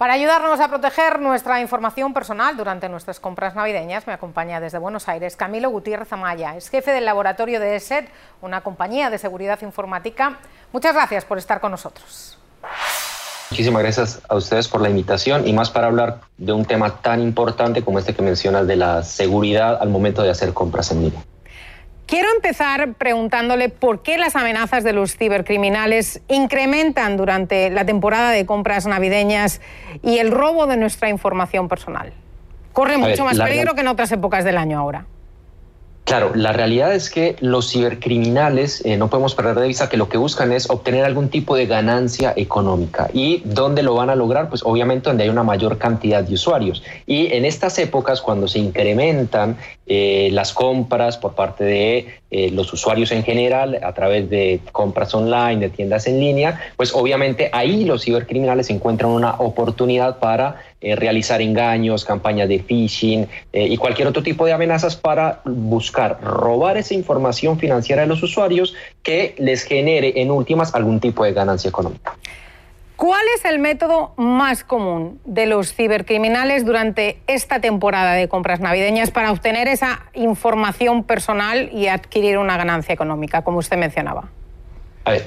Para 0.00 0.14
ayudarnos 0.14 0.58
a 0.60 0.68
proteger 0.68 1.20
nuestra 1.20 1.60
información 1.60 2.14
personal 2.14 2.56
durante 2.56 2.88
nuestras 2.88 3.20
compras 3.20 3.54
navideñas, 3.54 4.06
me 4.06 4.14
acompaña 4.14 4.58
desde 4.58 4.78
Buenos 4.78 5.10
Aires 5.10 5.36
Camilo 5.36 5.68
Gutiérrez 5.68 6.10
Amaya, 6.10 6.56
es 6.56 6.70
jefe 6.70 6.90
del 6.92 7.04
laboratorio 7.04 7.60
de 7.60 7.76
ESET, 7.76 8.08
una 8.40 8.62
compañía 8.62 9.10
de 9.10 9.18
seguridad 9.18 9.60
informática. 9.60 10.38
Muchas 10.72 10.94
gracias 10.94 11.26
por 11.26 11.36
estar 11.36 11.60
con 11.60 11.72
nosotros. 11.72 12.38
Muchísimas 13.50 13.82
gracias 13.82 14.22
a 14.26 14.36
ustedes 14.36 14.68
por 14.68 14.80
la 14.80 14.88
invitación 14.88 15.46
y 15.46 15.52
más 15.52 15.68
para 15.68 15.88
hablar 15.88 16.22
de 16.38 16.54
un 16.54 16.64
tema 16.64 17.02
tan 17.02 17.20
importante 17.20 17.84
como 17.84 17.98
este 17.98 18.14
que 18.14 18.22
mencionas 18.22 18.66
de 18.66 18.76
la 18.76 19.02
seguridad 19.02 19.82
al 19.82 19.90
momento 19.90 20.22
de 20.22 20.30
hacer 20.30 20.54
compras 20.54 20.92
en 20.92 21.02
línea. 21.02 21.22
Quiero 22.10 22.28
empezar 22.34 22.94
preguntándole 22.94 23.68
por 23.68 24.02
qué 24.02 24.18
las 24.18 24.34
amenazas 24.34 24.82
de 24.82 24.92
los 24.92 25.16
cibercriminales 25.16 26.20
incrementan 26.26 27.16
durante 27.16 27.70
la 27.70 27.84
temporada 27.84 28.30
de 28.30 28.44
compras 28.46 28.84
navideñas 28.84 29.60
y 30.02 30.18
el 30.18 30.32
robo 30.32 30.66
de 30.66 30.76
nuestra 30.76 31.08
información 31.08 31.68
personal. 31.68 32.12
Corre 32.72 32.98
mucho 32.98 33.24
más 33.24 33.38
peligro 33.38 33.76
que 33.76 33.82
en 33.82 33.86
otras 33.86 34.10
épocas 34.10 34.44
del 34.44 34.58
año 34.58 34.80
ahora. 34.80 35.06
Claro, 36.10 36.32
la 36.34 36.52
realidad 36.52 36.92
es 36.92 37.08
que 37.08 37.36
los 37.38 37.70
cibercriminales, 37.70 38.84
eh, 38.84 38.96
no 38.96 39.08
podemos 39.08 39.36
perder 39.36 39.60
de 39.60 39.68
vista 39.68 39.88
que 39.88 39.96
lo 39.96 40.08
que 40.08 40.18
buscan 40.18 40.50
es 40.50 40.68
obtener 40.68 41.04
algún 41.04 41.28
tipo 41.28 41.54
de 41.54 41.66
ganancia 41.66 42.34
económica. 42.34 43.08
¿Y 43.12 43.42
dónde 43.44 43.84
lo 43.84 43.94
van 43.94 44.10
a 44.10 44.16
lograr? 44.16 44.48
Pues 44.48 44.64
obviamente 44.64 45.08
donde 45.08 45.22
hay 45.22 45.30
una 45.30 45.44
mayor 45.44 45.78
cantidad 45.78 46.24
de 46.24 46.34
usuarios. 46.34 46.82
Y 47.06 47.32
en 47.32 47.44
estas 47.44 47.78
épocas, 47.78 48.20
cuando 48.22 48.48
se 48.48 48.58
incrementan 48.58 49.56
eh, 49.86 50.30
las 50.32 50.52
compras 50.52 51.16
por 51.16 51.36
parte 51.36 51.62
de 51.62 52.19
eh, 52.30 52.50
los 52.50 52.72
usuarios 52.72 53.10
en 53.12 53.24
general 53.24 53.80
a 53.82 53.92
través 53.92 54.30
de 54.30 54.60
compras 54.72 55.14
online, 55.14 55.60
de 55.60 55.68
tiendas 55.68 56.06
en 56.06 56.20
línea, 56.20 56.60
pues 56.76 56.94
obviamente 56.94 57.50
ahí 57.52 57.84
los 57.84 58.04
cibercriminales 58.04 58.70
encuentran 58.70 59.10
una 59.10 59.34
oportunidad 59.38 60.18
para 60.18 60.62
eh, 60.80 60.96
realizar 60.96 61.42
engaños, 61.42 62.04
campañas 62.04 62.48
de 62.48 62.60
phishing 62.60 63.28
eh, 63.52 63.66
y 63.66 63.76
cualquier 63.76 64.08
otro 64.08 64.22
tipo 64.22 64.46
de 64.46 64.52
amenazas 64.52 64.96
para 64.96 65.40
buscar 65.44 66.20
robar 66.22 66.76
esa 66.76 66.94
información 66.94 67.58
financiera 67.58 68.02
de 68.02 68.08
los 68.08 68.22
usuarios 68.22 68.74
que 69.02 69.34
les 69.38 69.64
genere 69.64 70.12
en 70.22 70.30
últimas 70.30 70.74
algún 70.74 71.00
tipo 71.00 71.24
de 71.24 71.32
ganancia 71.32 71.68
económica. 71.68 72.16
¿Cuál 73.00 73.22
es 73.34 73.46
el 73.46 73.60
método 73.60 74.12
más 74.18 74.62
común 74.62 75.22
de 75.24 75.46
los 75.46 75.72
cibercriminales 75.72 76.66
durante 76.66 77.22
esta 77.28 77.58
temporada 77.58 78.12
de 78.12 78.28
compras 78.28 78.60
navideñas 78.60 79.10
para 79.10 79.32
obtener 79.32 79.68
esa 79.68 80.02
información 80.12 81.04
personal 81.04 81.70
y 81.72 81.86
adquirir 81.86 82.36
una 82.36 82.58
ganancia 82.58 82.92
económica, 82.92 83.40
como 83.40 83.56
usted 83.56 83.78
mencionaba? 83.78 84.28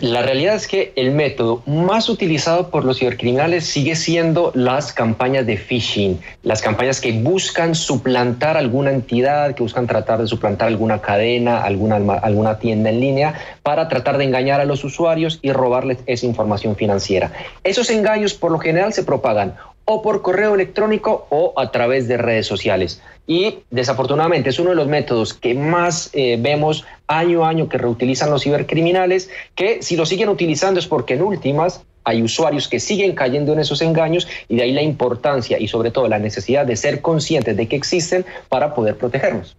La 0.02 0.22
realidad 0.22 0.56
es 0.56 0.68
que 0.68 0.94
el 0.96 1.12
método 1.12 1.64
más 1.66 2.08
utilizado 2.08 2.70
por 2.70 2.86
los 2.86 3.00
cibercriminales 3.00 3.66
sigue 3.66 3.96
siendo 3.96 4.52
las 4.54 4.94
campañas 4.94 5.48
de 5.48 5.58
phishing, 5.58 6.22
las 6.44 6.62
campañas 6.62 7.02
que 7.02 7.12
buscan 7.12 7.74
suplantar 7.74 8.56
alguna 8.56 8.92
entidad, 8.92 9.56
que 9.56 9.64
buscan 9.64 9.88
tratar 9.88 10.22
de 10.22 10.28
suplantar 10.28 10.68
alguna 10.68 11.02
cadena, 11.02 11.64
alguna, 11.64 11.96
alguna 11.96 12.60
tienda 12.60 12.92
en 12.92 13.00
línea, 13.00 13.34
para 13.64 13.90
tratar 13.90 14.18
de 14.20 14.26
engañar 14.26 14.62
a 14.62 14.66
los 14.66 14.84
usuarios 14.84 15.40
y 15.42 15.52
robarles 15.52 15.98
esa 16.06 16.28
información 16.28 16.76
financiera. 16.76 17.32
Esos 17.64 17.90
engaños 17.90 18.36
por 18.36 18.52
lo 18.52 18.60
general 18.60 18.94
se 18.94 19.04
propagan 19.04 19.56
o 19.86 20.02
por 20.02 20.22
correo 20.22 20.56
electrónico 20.56 21.28
o 21.30 21.54
a 21.58 21.72
través 21.72 22.08
de 22.08 22.18
redes 22.18 22.48
sociales. 22.48 23.02
Y 23.28 23.60
desafortunadamente 23.70 24.50
es 24.50 24.60
uno 24.60 24.72
de 24.72 24.76
los 24.76 24.88
métodos 24.88 25.34
que 25.34 25.54
más 25.54 26.10
eh, 26.14 26.38
vemos 26.40 26.86
año 27.08 27.46
a 27.46 27.50
año 27.50 27.70
que 27.70 27.78
reutilizan 27.78 28.30
los 28.30 28.44
cibercriminales, 28.44 29.30
que 29.56 29.82
si 29.82 29.96
lo 29.96 30.06
siguen 30.06 30.30
utilizando 30.30 30.80
es 30.80 30.88
porque 30.88 31.14
en 31.14 31.22
últimas 31.22 31.84
hay 32.04 32.22
usuarios 32.22 32.68
que 32.68 32.80
siguen 32.80 33.16
cayendo 33.16 33.54
en 33.54 33.60
esos 33.60 33.82
engaños 33.82 34.28
y 34.50 34.58
de 34.58 34.64
ahí 34.64 34.74
la 34.74 34.82
importancia 34.82 35.58
y 35.60 35.68
sobre 35.68 35.92
todo 35.92 36.08
la 36.08 36.20
necesidad 36.20 36.66
de 36.66 36.76
ser 36.76 37.02
conscientes 37.02 37.56
de 37.56 37.68
que 37.68 37.76
existen 37.76 38.26
para 38.50 38.74
poder 38.76 38.98
protegernos. 38.98 39.56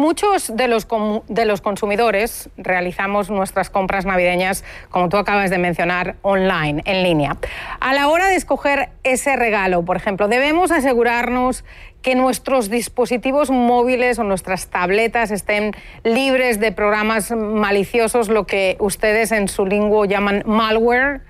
Muchos 0.00 0.56
de 0.56 0.66
los, 0.66 0.88
de 1.28 1.44
los 1.44 1.60
consumidores 1.60 2.48
realizamos 2.56 3.28
nuestras 3.28 3.68
compras 3.68 4.06
navideñas, 4.06 4.64
como 4.88 5.10
tú 5.10 5.18
acabas 5.18 5.50
de 5.50 5.58
mencionar, 5.58 6.16
online, 6.22 6.80
en 6.86 7.02
línea. 7.02 7.36
A 7.80 7.92
la 7.92 8.08
hora 8.08 8.28
de 8.28 8.36
escoger 8.36 8.88
ese 9.02 9.36
regalo, 9.36 9.84
por 9.84 9.98
ejemplo, 9.98 10.26
debemos 10.26 10.70
asegurarnos 10.70 11.66
que 12.00 12.14
nuestros 12.14 12.70
dispositivos 12.70 13.50
móviles 13.50 14.18
o 14.18 14.24
nuestras 14.24 14.68
tabletas 14.68 15.30
estén 15.30 15.72
libres 16.02 16.60
de 16.60 16.72
programas 16.72 17.30
maliciosos, 17.30 18.30
lo 18.30 18.46
que 18.46 18.78
ustedes 18.80 19.32
en 19.32 19.48
su 19.48 19.66
lengua 19.66 20.06
llaman 20.06 20.42
malware. 20.46 21.20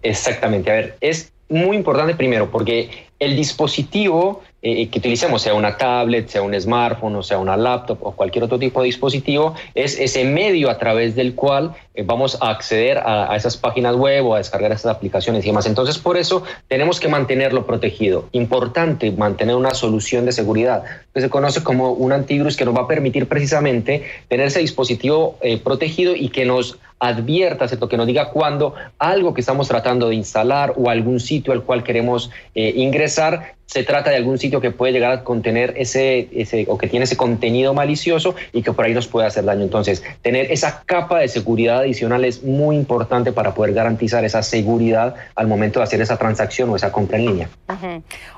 Exactamente. 0.00 0.70
A 0.70 0.74
ver, 0.74 0.96
es 1.02 1.34
muy 1.50 1.76
importante 1.76 2.14
primero 2.14 2.50
porque 2.50 3.09
el 3.20 3.36
dispositivo 3.36 4.42
eh, 4.62 4.88
que 4.88 4.98
utilicemos, 4.98 5.40
sea 5.40 5.54
una 5.54 5.76
tablet, 5.76 6.28
sea 6.28 6.42
un 6.42 6.58
smartphone, 6.58 7.16
o 7.16 7.22
sea 7.22 7.38
una 7.38 7.56
laptop 7.56 7.98
o 8.02 8.12
cualquier 8.12 8.44
otro 8.44 8.58
tipo 8.58 8.80
de 8.80 8.86
dispositivo, 8.86 9.54
es 9.74 9.98
ese 9.98 10.24
medio 10.24 10.68
a 10.68 10.76
través 10.76 11.14
del 11.14 11.34
cual 11.34 11.74
eh, 11.94 12.02
vamos 12.02 12.36
a 12.42 12.50
acceder 12.50 12.98
a, 12.98 13.34
esas 13.36 13.56
páginas 13.56 13.96
web 13.96 14.26
o 14.26 14.34
a 14.34 14.38
descargar 14.38 14.72
esas 14.72 14.94
aplicaciones 14.94 15.44
y 15.44 15.48
demás. 15.48 15.66
Entonces, 15.66 15.98
por 15.98 16.16
eso 16.16 16.42
tenemos 16.68 17.00
que 17.00 17.08
mantenerlo 17.08 17.64
protegido. 17.66 18.28
Importante 18.32 19.10
mantener 19.12 19.56
una 19.56 19.72
solución 19.72 20.26
de 20.26 20.32
seguridad 20.32 20.84
que 21.14 21.20
se 21.20 21.30
conoce 21.30 21.62
como 21.62 21.92
un 21.92 22.12
antivirus 22.12 22.56
que 22.56 22.64
nos 22.64 22.76
va 22.76 22.82
a 22.82 22.88
permitir 22.88 23.28
precisamente 23.28 24.04
tener 24.28 24.46
ese 24.46 24.60
dispositivo 24.60 25.36
eh, 25.40 25.58
protegido 25.58 26.14
y 26.14 26.28
que 26.28 26.44
nos 26.44 26.78
advierta, 27.00 27.66
¿cierto? 27.66 27.88
que 27.88 27.96
nos 27.96 28.06
diga 28.06 28.30
cuándo 28.30 28.74
algo 28.98 29.34
que 29.34 29.40
estamos 29.40 29.66
tratando 29.68 30.08
de 30.08 30.14
instalar 30.14 30.74
o 30.76 30.90
algún 30.90 31.18
sitio 31.18 31.52
al 31.52 31.62
cual 31.62 31.82
queremos 31.82 32.30
ingresar 32.54 33.54
se 33.70 33.84
trata 33.84 34.10
de 34.10 34.16
algún 34.16 34.36
sitio 34.36 34.60
que 34.60 34.72
puede 34.72 34.92
llegar 34.92 35.12
a 35.12 35.22
contener 35.22 35.74
ese, 35.76 36.28
ese 36.32 36.66
o 36.68 36.76
que 36.76 36.88
tiene 36.88 37.04
ese 37.04 37.16
contenido 37.16 37.72
malicioso 37.72 38.34
y 38.52 38.62
que 38.62 38.72
por 38.72 38.84
ahí 38.84 38.94
nos 38.94 39.06
puede 39.06 39.28
hacer 39.28 39.44
daño. 39.44 39.62
Entonces, 39.62 40.02
tener 40.22 40.50
esa 40.50 40.82
capa 40.84 41.20
de 41.20 41.28
seguridad 41.28 41.78
adicional 41.78 42.24
es 42.24 42.42
muy 42.42 42.74
importante 42.74 43.30
para 43.30 43.54
poder 43.54 43.72
garantizar 43.72 44.24
esa 44.24 44.42
seguridad 44.42 45.14
al 45.36 45.46
momento 45.46 45.78
de 45.78 45.84
hacer 45.84 46.00
esa 46.00 46.16
transacción 46.16 46.68
o 46.70 46.74
esa 46.74 46.90
compra 46.90 47.18
en 47.18 47.26
línea. 47.26 47.48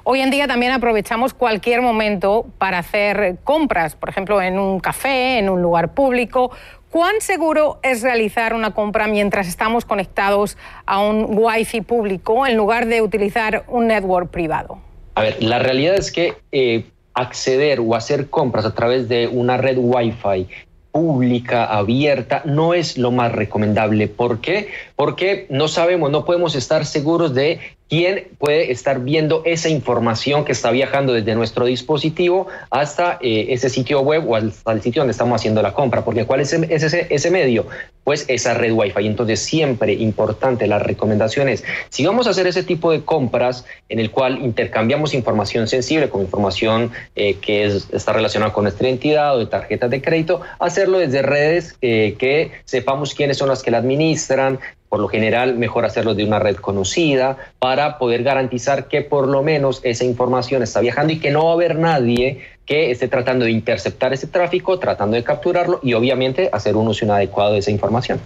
Hoy 0.04 0.20
en 0.20 0.30
día 0.30 0.46
también 0.46 0.72
aprovechamos 0.72 1.32
cualquier 1.32 1.80
momento 1.80 2.44
para 2.58 2.80
hacer 2.80 3.38
compras, 3.42 3.96
por 3.96 4.10
ejemplo, 4.10 4.42
en 4.42 4.58
un 4.58 4.80
café, 4.80 5.38
en 5.38 5.48
un 5.48 5.62
lugar 5.62 5.94
público. 5.94 6.50
¿Cuán 6.92 7.22
seguro 7.22 7.78
es 7.82 8.02
realizar 8.02 8.52
una 8.52 8.74
compra 8.74 9.06
mientras 9.06 9.48
estamos 9.48 9.86
conectados 9.86 10.58
a 10.84 11.00
un 11.00 11.26
Wi-Fi 11.26 11.80
público 11.80 12.46
en 12.46 12.54
lugar 12.54 12.84
de 12.84 13.00
utilizar 13.00 13.64
un 13.68 13.86
network 13.86 14.28
privado? 14.28 14.78
A 15.14 15.22
ver, 15.22 15.42
la 15.42 15.58
realidad 15.58 15.94
es 15.94 16.12
que 16.12 16.34
eh, 16.52 16.84
acceder 17.14 17.80
o 17.80 17.94
hacer 17.94 18.28
compras 18.28 18.66
a 18.66 18.74
través 18.74 19.08
de 19.08 19.26
una 19.26 19.56
red 19.56 19.78
Wi-Fi 19.78 20.48
pública, 20.90 21.64
abierta, 21.64 22.42
no 22.44 22.74
es 22.74 22.98
lo 22.98 23.10
más 23.10 23.32
recomendable. 23.32 24.08
¿Por 24.08 24.42
qué? 24.42 24.68
Porque 24.94 25.46
no 25.48 25.68
sabemos, 25.68 26.10
no 26.10 26.26
podemos 26.26 26.54
estar 26.54 26.84
seguros 26.84 27.32
de 27.32 27.58
quién 27.92 28.28
puede 28.38 28.72
estar 28.72 29.00
viendo 29.00 29.42
esa 29.44 29.68
información 29.68 30.46
que 30.46 30.52
está 30.52 30.70
viajando 30.70 31.12
desde 31.12 31.34
nuestro 31.34 31.66
dispositivo 31.66 32.46
hasta 32.70 33.18
eh, 33.20 33.48
ese 33.50 33.68
sitio 33.68 34.00
web 34.00 34.26
o 34.30 34.34
al, 34.34 34.80
sitio 34.80 35.02
donde 35.02 35.10
estamos 35.10 35.38
haciendo 35.38 35.60
la 35.60 35.74
compra. 35.74 36.02
Porque 36.02 36.24
¿cuál 36.24 36.40
es, 36.40 36.54
ese, 36.54 37.06
ese, 37.10 37.30
medio? 37.30 37.66
Pues 38.02 38.24
esa 38.28 38.54
red 38.54 38.72
Wi-Fi. 38.72 39.06
Entonces 39.06 39.40
siempre 39.40 39.92
importante 39.92 40.66
las 40.66 40.80
recomendaciones. 40.80 41.64
Si 41.90 42.06
vamos 42.06 42.26
a 42.26 42.30
hacer 42.30 42.46
ese 42.46 42.62
tipo 42.62 42.90
de 42.90 43.02
compras 43.02 43.66
en 43.90 43.98
el 43.98 44.10
cual 44.10 44.42
intercambiamos 44.42 45.12
información 45.12 45.68
sensible 45.68 46.08
con 46.08 46.22
información 46.22 46.92
eh, 47.14 47.34
que 47.42 47.66
está 47.66 48.14
relacionada 48.14 48.54
con 48.54 48.64
nuestra 48.64 48.88
identidad 48.88 49.36
o 49.36 49.38
de 49.38 49.44
tarjetas 49.44 49.90
de 49.90 50.00
crédito, 50.00 50.40
hacerlo 50.60 50.96
desde 50.96 51.20
redes 51.20 51.76
eh, 51.82 52.16
que 52.18 52.52
sepamos 52.64 53.14
quiénes 53.14 53.36
son 53.36 53.50
las 53.50 53.62
que 53.62 53.70
la 53.70 53.76
administran, 53.76 54.60
por 54.92 55.00
lo 55.00 55.08
general, 55.08 55.56
mejor 55.56 55.86
hacerlo 55.86 56.14
de 56.14 56.22
una 56.22 56.38
red 56.38 56.56
conocida 56.56 57.38
para 57.58 57.96
poder 57.96 58.22
garantizar 58.22 58.88
que 58.88 59.00
por 59.00 59.26
lo 59.26 59.42
menos 59.42 59.80
esa 59.84 60.04
información 60.04 60.62
está 60.62 60.80
viajando 60.80 61.14
y 61.14 61.18
que 61.18 61.30
no 61.30 61.46
va 61.46 61.52
a 61.52 61.54
haber 61.54 61.78
nadie 61.78 62.42
que 62.66 62.90
esté 62.90 63.08
tratando 63.08 63.46
de 63.46 63.52
interceptar 63.52 64.12
ese 64.12 64.26
tráfico, 64.26 64.78
tratando 64.78 65.16
de 65.16 65.24
capturarlo 65.24 65.80
y 65.82 65.94
obviamente 65.94 66.50
hacer 66.52 66.76
un 66.76 66.88
uso 66.88 67.06
inadecuado 67.06 67.54
de 67.54 67.60
esa 67.60 67.70
información. 67.70 68.20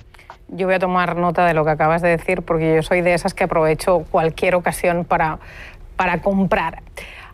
Yo 0.49 0.67
voy 0.67 0.75
a 0.75 0.81
tomar 0.81 1.15
nota 1.15 1.47
de 1.47 1.55
lo 1.55 1.65
que 1.65 1.71
acabas 1.71 2.03
de 2.03 2.09
decir 2.09 2.43
porque 2.43 2.75
yo 2.75 2.83
soy 2.83 3.01
de 3.01 3.15
esas 3.15 3.33
que 3.33 3.45
aprovecho 3.45 4.05
cualquier 4.11 4.57
ocasión 4.57 5.05
para, 5.05 5.39
para 5.95 6.21
comprar. 6.21 6.83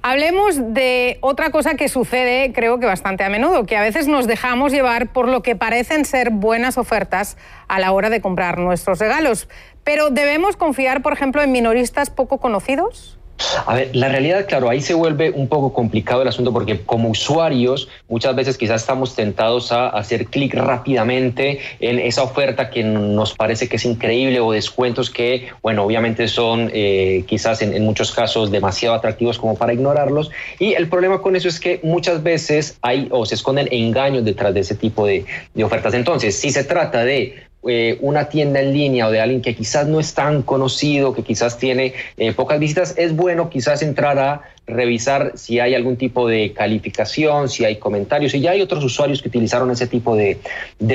Hablemos 0.04 0.74
de 0.74 1.18
otra 1.20 1.50
cosa 1.50 1.76
que 1.76 1.88
sucede, 1.88 2.52
creo 2.52 2.80
que 2.80 2.86
bastante 2.86 3.22
a 3.22 3.28
menudo, 3.28 3.66
que 3.66 3.76
a 3.76 3.82
veces 3.82 4.08
nos 4.08 4.26
dejamos 4.26 4.72
llevar 4.72 5.12
por 5.12 5.28
lo 5.28 5.44
que 5.44 5.54
parecen 5.54 6.04
ser 6.04 6.30
buenas 6.30 6.76
ofertas 6.76 7.36
a 7.68 7.78
la 7.78 7.92
hora 7.92 8.10
de 8.10 8.20
comprar 8.20 8.58
nuestros 8.58 8.98
regalos. 8.98 9.48
Pero 9.84 10.10
¿debemos 10.10 10.56
confiar, 10.56 11.02
por 11.02 11.12
ejemplo, 11.12 11.40
en 11.40 11.52
minoristas 11.52 12.10
poco 12.10 12.38
conocidos? 12.38 13.16
A 13.66 13.74
ver, 13.74 13.94
la 13.94 14.08
realidad, 14.08 14.46
claro, 14.46 14.68
ahí 14.68 14.80
se 14.80 14.94
vuelve 14.94 15.30
un 15.30 15.48
poco 15.48 15.72
complicado 15.72 16.22
el 16.22 16.28
asunto 16.28 16.52
porque 16.52 16.80
como 16.80 17.10
usuarios 17.10 17.88
muchas 18.08 18.34
veces 18.34 18.56
quizás 18.56 18.82
estamos 18.82 19.14
tentados 19.14 19.72
a 19.72 19.88
hacer 19.88 20.26
clic 20.26 20.54
rápidamente 20.54 21.60
en 21.80 21.98
esa 21.98 22.22
oferta 22.22 22.70
que 22.70 22.82
nos 22.82 23.34
parece 23.34 23.68
que 23.68 23.76
es 23.76 23.84
increíble 23.84 24.40
o 24.40 24.52
descuentos 24.52 25.10
que, 25.10 25.48
bueno, 25.62 25.84
obviamente 25.84 26.28
son 26.28 26.70
eh, 26.72 27.24
quizás 27.26 27.62
en, 27.62 27.82
muchos 27.82 28.12
casos 28.12 28.50
demasiado 28.50 28.94
atractivos 28.94 29.38
como 29.38 29.56
para 29.56 29.72
ignorarlos. 29.72 30.30
Y 30.58 30.74
el 30.74 30.88
problema 30.88 31.20
con 31.20 31.36
eso 31.36 31.48
es 31.48 31.58
que 31.58 31.80
muchas 31.82 32.22
veces 32.22 32.78
hay 32.82 33.08
o 33.10 33.26
se 33.26 33.34
esconden 33.34 33.68
engaños 33.70 34.24
detrás 34.24 34.54
de 34.54 34.60
ese 34.60 34.74
tipo 34.74 35.06
de, 35.06 35.24
de 35.54 35.64
ofertas. 35.64 35.94
Entonces, 35.94 36.38
si 36.38 36.50
se 36.50 36.64
trata 36.64 37.04
de 37.04 37.51
eh, 37.66 37.98
una 38.00 38.28
tienda 38.28 38.60
en 38.60 38.72
línea 38.72 39.06
o 39.06 39.10
de 39.10 39.20
alguien 39.20 39.40
que 39.40 39.54
quizás 39.54 39.86
no 39.86 40.00
es 40.00 40.14
tan 40.14 40.42
conocido, 40.42 41.14
que 41.14 41.22
quizás 41.22 41.58
tiene 41.58 41.94
eh, 42.16 42.32
pocas 42.32 42.58
visitas, 42.58 42.94
es 42.96 43.14
bueno 43.14 43.50
quizás 43.50 43.82
entrar 43.82 44.18
a 44.18 44.42
revisar 44.66 45.32
si 45.34 45.60
hay 45.60 45.74
algún 45.74 45.96
tipo 45.96 46.28
de 46.28 46.52
calificación, 46.52 47.48
si 47.48 47.64
hay 47.64 47.76
comentarios, 47.76 48.32
si 48.32 48.40
ya 48.40 48.52
hay 48.52 48.62
otros 48.62 48.84
usuarios 48.84 49.22
que 49.22 49.28
utilizaron 49.28 49.70
ese 49.70 49.86
tipo 49.86 50.16
de, 50.16 50.38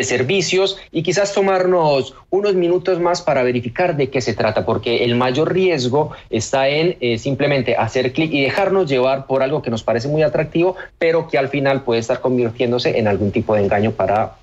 servicios 0.03 0.77
y 0.91 1.03
quizás 1.03 1.33
tomarnos 1.33 2.13
unos 2.29 2.55
minutos 2.55 2.99
más 2.99 3.21
para 3.21 3.43
verificar 3.43 3.97
de 3.97 4.09
qué 4.09 4.21
se 4.21 4.33
trata, 4.33 4.65
porque 4.65 5.03
el 5.03 5.15
mayor 5.15 5.53
riesgo 5.53 6.11
está 6.29 6.69
en 6.69 6.97
eh, 7.01 7.17
simplemente 7.17 7.75
hacer 7.75 8.13
clic 8.13 8.31
y 8.31 8.41
dejarnos 8.41 8.89
llevar 8.89 9.25
por 9.25 9.43
algo 9.43 9.61
que 9.61 9.69
nos 9.69 9.83
parece 9.83 10.07
muy 10.07 10.21
atractivo, 10.21 10.75
pero 10.97 11.27
que 11.27 11.37
al 11.37 11.49
final 11.49 11.83
puede 11.83 11.99
estar 11.99 12.21
convirtiéndose 12.21 12.99
en 12.99 13.07
algún 13.07 13.31
tipo 13.31 13.55
de 13.55 13.63
engaño 13.63 13.91
para 13.91 14.35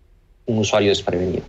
un 0.47 0.59
usuario 0.59 0.91
desprevenido. 0.91 1.45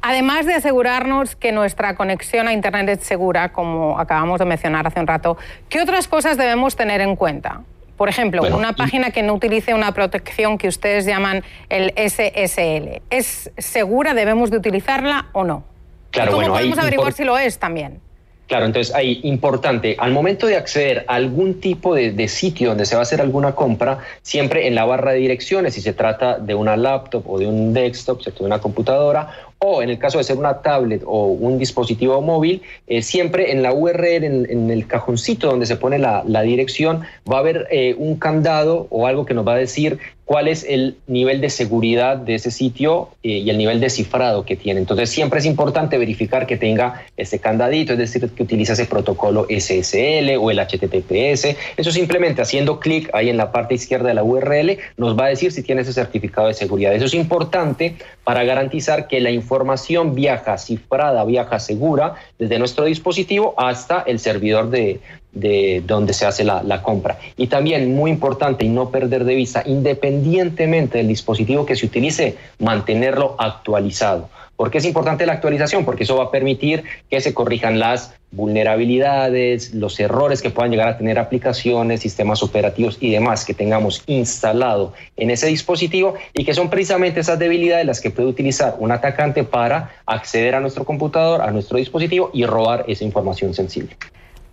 Además 0.00 0.46
de 0.46 0.54
asegurarnos 0.54 1.34
que 1.34 1.50
nuestra 1.52 1.96
conexión 1.96 2.46
a 2.46 2.52
Internet 2.52 2.88
es 2.88 3.06
segura, 3.06 3.52
como 3.52 3.98
acabamos 3.98 4.38
de 4.38 4.44
mencionar 4.44 4.86
hace 4.86 5.00
un 5.00 5.06
rato, 5.06 5.36
¿qué 5.68 5.80
otras 5.80 6.06
cosas 6.06 6.36
debemos 6.36 6.76
tener 6.76 7.00
en 7.00 7.16
cuenta? 7.16 7.62
Por 7.96 8.08
ejemplo, 8.08 8.42
una 8.56 8.74
página 8.74 9.10
que 9.10 9.24
no 9.24 9.34
utilice 9.34 9.74
una 9.74 9.90
protección 9.92 10.56
que 10.56 10.68
ustedes 10.68 11.04
llaman 11.04 11.42
el 11.68 11.92
SSL. 11.96 13.02
¿Es 13.10 13.50
segura? 13.58 14.14
¿Debemos 14.14 14.52
de 14.52 14.56
utilizarla 14.56 15.26
o 15.32 15.42
no? 15.42 15.64
Claro, 16.12 16.32
¿Cómo 16.32 16.46
podemos 16.46 16.78
averiguar 16.78 17.12
si 17.12 17.24
lo 17.24 17.36
es 17.36 17.58
también? 17.58 18.00
Claro, 18.48 18.64
entonces 18.64 18.94
ahí 18.94 19.20
importante, 19.24 19.94
al 19.98 20.10
momento 20.10 20.46
de 20.46 20.56
acceder 20.56 21.04
a 21.06 21.16
algún 21.16 21.60
tipo 21.60 21.94
de, 21.94 22.28
sitio 22.28 22.70
donde 22.70 22.86
se 22.86 22.94
va 22.94 23.00
a 23.00 23.02
hacer 23.02 23.20
alguna 23.20 23.54
compra, 23.54 23.98
siempre 24.22 24.66
en 24.66 24.74
la 24.74 24.86
barra 24.86 25.12
de 25.12 25.18
direcciones, 25.18 25.74
si 25.74 25.82
se 25.82 25.92
trata 25.92 26.38
de 26.38 26.54
una 26.54 26.74
laptop 26.74 27.28
o 27.28 27.38
de 27.38 27.46
un 27.46 27.74
desktop, 27.74 28.24
de 28.24 28.32
una 28.42 28.58
computadora, 28.58 29.28
o 29.58 29.82
en 29.82 29.90
el 29.90 29.98
caso 29.98 30.16
de 30.16 30.24
ser 30.24 30.38
una 30.38 30.62
tablet 30.62 31.02
o 31.04 31.26
un 31.26 31.58
dispositivo 31.58 32.22
móvil, 32.22 32.62
eh, 32.86 33.02
siempre 33.02 33.52
en 33.52 33.62
la 33.62 33.74
URL, 33.74 34.24
en, 34.24 34.70
el 34.70 34.86
cajoncito 34.86 35.48
donde 35.48 35.66
se 35.66 35.76
pone 35.76 35.98
la, 35.98 36.42
dirección, 36.42 37.02
va 37.30 37.36
a 37.36 37.40
haber 37.40 37.66
eh, 37.70 37.94
un 37.98 38.16
candado 38.16 38.86
o 38.88 39.06
algo 39.06 39.26
que 39.26 39.34
nos 39.34 39.46
va 39.46 39.54
a 39.54 39.58
decir 39.58 39.98
cuál 40.28 40.46
es 40.46 40.62
el 40.68 40.98
nivel 41.06 41.40
de 41.40 41.48
seguridad 41.48 42.18
de 42.18 42.34
ese 42.34 42.50
sitio 42.50 43.08
eh, 43.22 43.38
y 43.38 43.48
el 43.48 43.56
nivel 43.56 43.80
de 43.80 43.88
cifrado 43.88 44.44
que 44.44 44.56
tiene. 44.56 44.78
Entonces 44.78 45.08
siempre 45.08 45.38
es 45.38 45.46
importante 45.46 45.96
verificar 45.96 46.46
que 46.46 46.58
tenga 46.58 47.02
ese 47.16 47.38
candadito, 47.38 47.94
es 47.94 47.98
decir, 47.98 48.28
que 48.28 48.42
utiliza 48.42 48.74
ese 48.74 48.84
protocolo 48.84 49.46
SSL 49.48 50.36
o 50.38 50.50
el 50.50 50.58
HTTPS. 50.58 51.56
Eso 51.78 51.90
simplemente 51.92 52.42
haciendo 52.42 52.78
clic 52.78 53.08
ahí 53.14 53.30
en 53.30 53.38
la 53.38 53.50
parte 53.52 53.74
izquierda 53.74 54.08
de 54.08 54.14
la 54.14 54.22
URL 54.22 54.76
nos 54.98 55.18
va 55.18 55.24
a 55.24 55.28
decir 55.28 55.50
si 55.50 55.62
tiene 55.62 55.80
ese 55.80 55.94
certificado 55.94 56.48
de 56.48 56.52
seguridad. 56.52 56.92
Eso 56.92 57.06
es 57.06 57.14
importante 57.14 57.96
para 58.22 58.44
garantizar 58.44 59.08
que 59.08 59.20
la 59.20 59.30
información 59.30 60.14
viaja 60.14 60.58
cifrada, 60.58 61.24
viaja 61.24 61.58
segura 61.58 62.16
desde 62.38 62.58
nuestro 62.58 62.84
dispositivo 62.84 63.54
hasta 63.56 64.02
el 64.02 64.18
servidor 64.18 64.68
de, 64.68 65.00
de 65.38 65.82
donde 65.86 66.12
se 66.12 66.26
hace 66.26 66.44
la, 66.44 66.82
compra. 66.82 67.18
Y 67.36 67.46
también, 67.46 67.94
muy 67.94 68.10
importante 68.10 68.64
y 68.64 68.68
no 68.68 68.90
perder 68.90 69.24
de 69.24 69.34
vista, 69.34 69.62
independientemente 69.66 70.98
del 70.98 71.08
dispositivo 71.08 71.66
que 71.66 71.76
se 71.76 71.86
utilice, 71.86 72.36
mantenerlo 72.58 73.36
actualizado. 73.38 74.28
¿Por 74.56 74.72
qué 74.72 74.78
es 74.78 74.84
importante 74.84 75.24
la 75.24 75.34
actualización? 75.34 75.84
Porque 75.84 76.02
eso 76.02 76.16
va 76.16 76.24
a 76.24 76.30
permitir 76.32 76.82
que 77.08 77.20
se 77.20 77.32
corrijan 77.32 77.78
las 77.78 78.14
vulnerabilidades, 78.32 79.72
los 79.72 79.98
errores 80.00 80.42
que 80.42 80.50
puedan 80.50 80.72
llegar 80.72 80.88
a 80.88 80.98
tener 80.98 81.18
aplicaciones, 81.18 82.00
sistemas 82.00 82.42
operativos 82.42 82.98
y 83.00 83.12
demás 83.12 83.44
que 83.44 83.54
tengamos 83.54 84.02
instalado 84.06 84.92
en 85.16 85.30
ese 85.30 85.46
dispositivo 85.46 86.14
y 86.34 86.44
que 86.44 86.54
son 86.54 86.70
precisamente 86.70 87.20
esas 87.20 87.38
debilidades 87.38 87.86
las 87.86 88.00
que 88.00 88.10
puede 88.10 88.28
utilizar 88.28 88.74
un 88.80 88.90
atacante 88.90 89.44
para 89.44 89.92
acceder 90.04 90.56
a 90.56 90.60
nuestro 90.60 90.84
computador, 90.84 91.40
a 91.40 91.52
nuestro 91.52 91.78
dispositivo 91.78 92.30
y 92.34 92.44
robar 92.44 92.84
esa 92.88 93.04
información 93.04 93.54
sensible. 93.54 93.96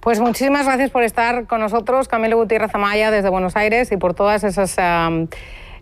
Pues 0.06 0.20
muchísimas 0.20 0.68
gracias 0.68 0.92
por 0.92 1.02
estar 1.02 1.48
con 1.48 1.62
nosotros, 1.62 2.08
Camilo 2.08 2.38
Gutiérrez 2.38 2.76
Amaya, 2.76 3.10
desde 3.10 3.30
Buenos 3.30 3.56
Aires, 3.56 3.92
y 3.92 3.98
por 3.98 4.14
todas 4.14 4.44
esas... 4.44 4.78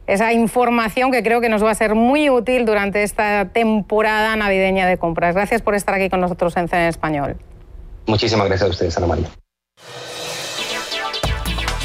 esa 0.08 0.32
información 0.32 1.12
que 1.12 1.24
creo 1.24 1.42
que 1.42 1.50
nos 1.50 1.62
va 1.62 1.72
a 1.72 1.76
ser 1.76 1.94
muy 1.94 2.30
útil 2.30 2.66
durante 2.66 3.04
esta 3.04 3.50
temporada 3.50 4.34
navideña 4.38 4.88
de 4.88 4.98
compras. 4.98 5.36
Gracias 5.36 5.62
por 5.62 5.76
estar 5.76 5.94
aquí 5.94 6.10
con 6.10 6.22
nosotros 6.22 6.56
en 6.56 6.70
CEN 6.70 6.88
Español. 6.88 7.36
Muchísimas 8.08 8.48
gracias 8.48 8.70
a 8.70 8.72
ustedes, 8.72 8.98
Ana 8.98 9.08
María. 9.08 9.28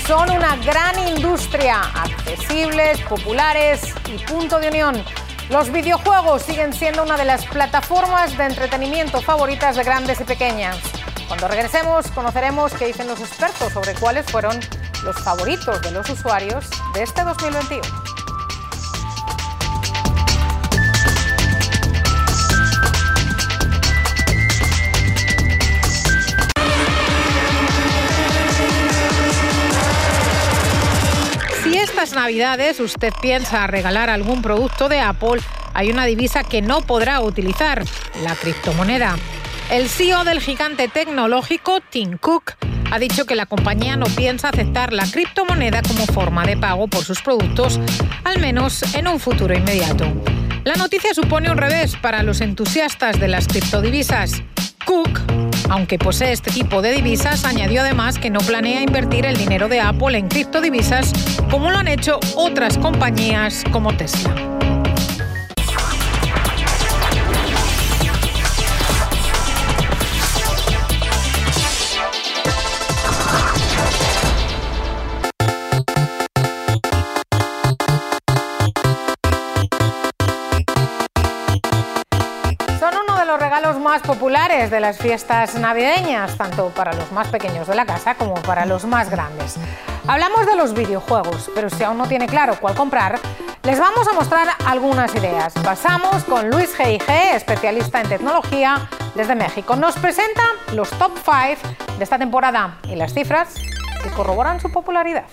Son 0.06 0.30
una 0.30 0.54
gran 0.64 1.08
industria, 1.08 1.80
accesibles, 1.80 3.00
populares 3.00 3.92
y 4.06 4.16
punto 4.30 4.60
de 4.60 4.68
unión. 4.68 4.94
Los 5.50 5.72
videojuegos 5.72 6.42
siguen 6.42 6.72
siendo 6.72 7.02
una 7.02 7.16
de 7.16 7.24
las 7.24 7.44
plataformas 7.46 8.38
de 8.38 8.44
entretenimiento 8.44 9.20
favoritas 9.22 9.74
de 9.74 9.82
grandes 9.82 10.20
y 10.20 10.24
pequeñas. 10.24 10.78
Cuando 11.28 11.46
regresemos 11.46 12.10
conoceremos 12.12 12.72
qué 12.72 12.86
dicen 12.86 13.06
los 13.06 13.20
expertos 13.20 13.70
sobre 13.74 13.92
cuáles 13.94 14.24
fueron 14.30 14.58
los 15.04 15.14
favoritos 15.22 15.80
de 15.82 15.90
los 15.90 16.08
usuarios 16.08 16.64
de 16.94 17.02
este 17.02 17.22
2021. 17.22 17.82
Si 31.62 31.76
estas 31.76 32.14
navidades 32.14 32.80
usted 32.80 33.12
piensa 33.20 33.66
regalar 33.66 34.08
algún 34.08 34.40
producto 34.40 34.88
de 34.88 35.00
Apple, 35.00 35.42
hay 35.74 35.90
una 35.90 36.06
divisa 36.06 36.42
que 36.42 36.62
no 36.62 36.80
podrá 36.80 37.20
utilizar, 37.20 37.84
la 38.22 38.34
criptomoneda. 38.34 39.16
El 39.70 39.90
CEO 39.90 40.24
del 40.24 40.40
gigante 40.40 40.88
tecnológico, 40.88 41.80
Tim 41.90 42.16
Cook, 42.16 42.54
ha 42.90 42.98
dicho 42.98 43.26
que 43.26 43.34
la 43.34 43.44
compañía 43.44 43.98
no 43.98 44.06
piensa 44.06 44.48
aceptar 44.48 44.94
la 44.94 45.04
criptomoneda 45.04 45.82
como 45.82 46.06
forma 46.06 46.46
de 46.46 46.56
pago 46.56 46.88
por 46.88 47.04
sus 47.04 47.20
productos, 47.20 47.78
al 48.24 48.38
menos 48.40 48.82
en 48.94 49.06
un 49.08 49.20
futuro 49.20 49.54
inmediato. 49.54 50.06
La 50.64 50.74
noticia 50.74 51.12
supone 51.12 51.50
un 51.50 51.58
revés 51.58 51.96
para 51.96 52.22
los 52.22 52.40
entusiastas 52.40 53.20
de 53.20 53.28
las 53.28 53.46
criptodivisas. 53.46 54.42
Cook, 54.86 55.20
aunque 55.68 55.98
posee 55.98 56.32
este 56.32 56.50
tipo 56.50 56.80
de 56.80 56.92
divisas, 56.92 57.44
añadió 57.44 57.82
además 57.82 58.18
que 58.18 58.30
no 58.30 58.40
planea 58.40 58.80
invertir 58.80 59.26
el 59.26 59.36
dinero 59.36 59.68
de 59.68 59.80
Apple 59.80 60.16
en 60.16 60.28
criptodivisas 60.28 61.12
como 61.50 61.70
lo 61.70 61.76
han 61.76 61.88
hecho 61.88 62.18
otras 62.36 62.78
compañías 62.78 63.64
como 63.70 63.94
Tesla. 63.94 64.57
Más 83.88 84.02
populares 84.02 84.70
de 84.70 84.80
las 84.80 84.98
fiestas 84.98 85.54
navideñas, 85.54 86.36
tanto 86.36 86.68
para 86.68 86.92
los 86.92 87.10
más 87.10 87.28
pequeños 87.28 87.66
de 87.66 87.74
la 87.74 87.86
casa 87.86 88.16
como 88.16 88.34
para 88.34 88.66
los 88.66 88.84
más 88.84 89.08
grandes. 89.08 89.54
Hablamos 90.06 90.44
de 90.44 90.56
los 90.56 90.74
videojuegos, 90.74 91.50
pero 91.54 91.70
si 91.70 91.84
aún 91.84 91.96
no 91.96 92.06
tiene 92.06 92.26
claro 92.26 92.58
cuál 92.60 92.74
comprar, 92.74 93.18
les 93.62 93.78
vamos 93.80 94.06
a 94.06 94.12
mostrar 94.12 94.48
algunas 94.66 95.14
ideas. 95.14 95.54
Pasamos 95.64 96.24
con 96.24 96.50
Luis 96.50 96.76
G.I.G., 96.76 97.34
especialista 97.34 98.02
en 98.02 98.10
tecnología 98.10 98.90
desde 99.14 99.34
México. 99.34 99.74
Nos 99.74 99.96
presenta 99.96 100.42
los 100.74 100.90
top 100.90 101.12
5 101.24 101.96
de 101.96 102.04
esta 102.04 102.18
temporada 102.18 102.80
y 102.90 102.94
las 102.94 103.14
cifras 103.14 103.54
que 104.02 104.10
corroboran 104.10 104.60
su 104.60 104.70
popularidad. 104.70 105.24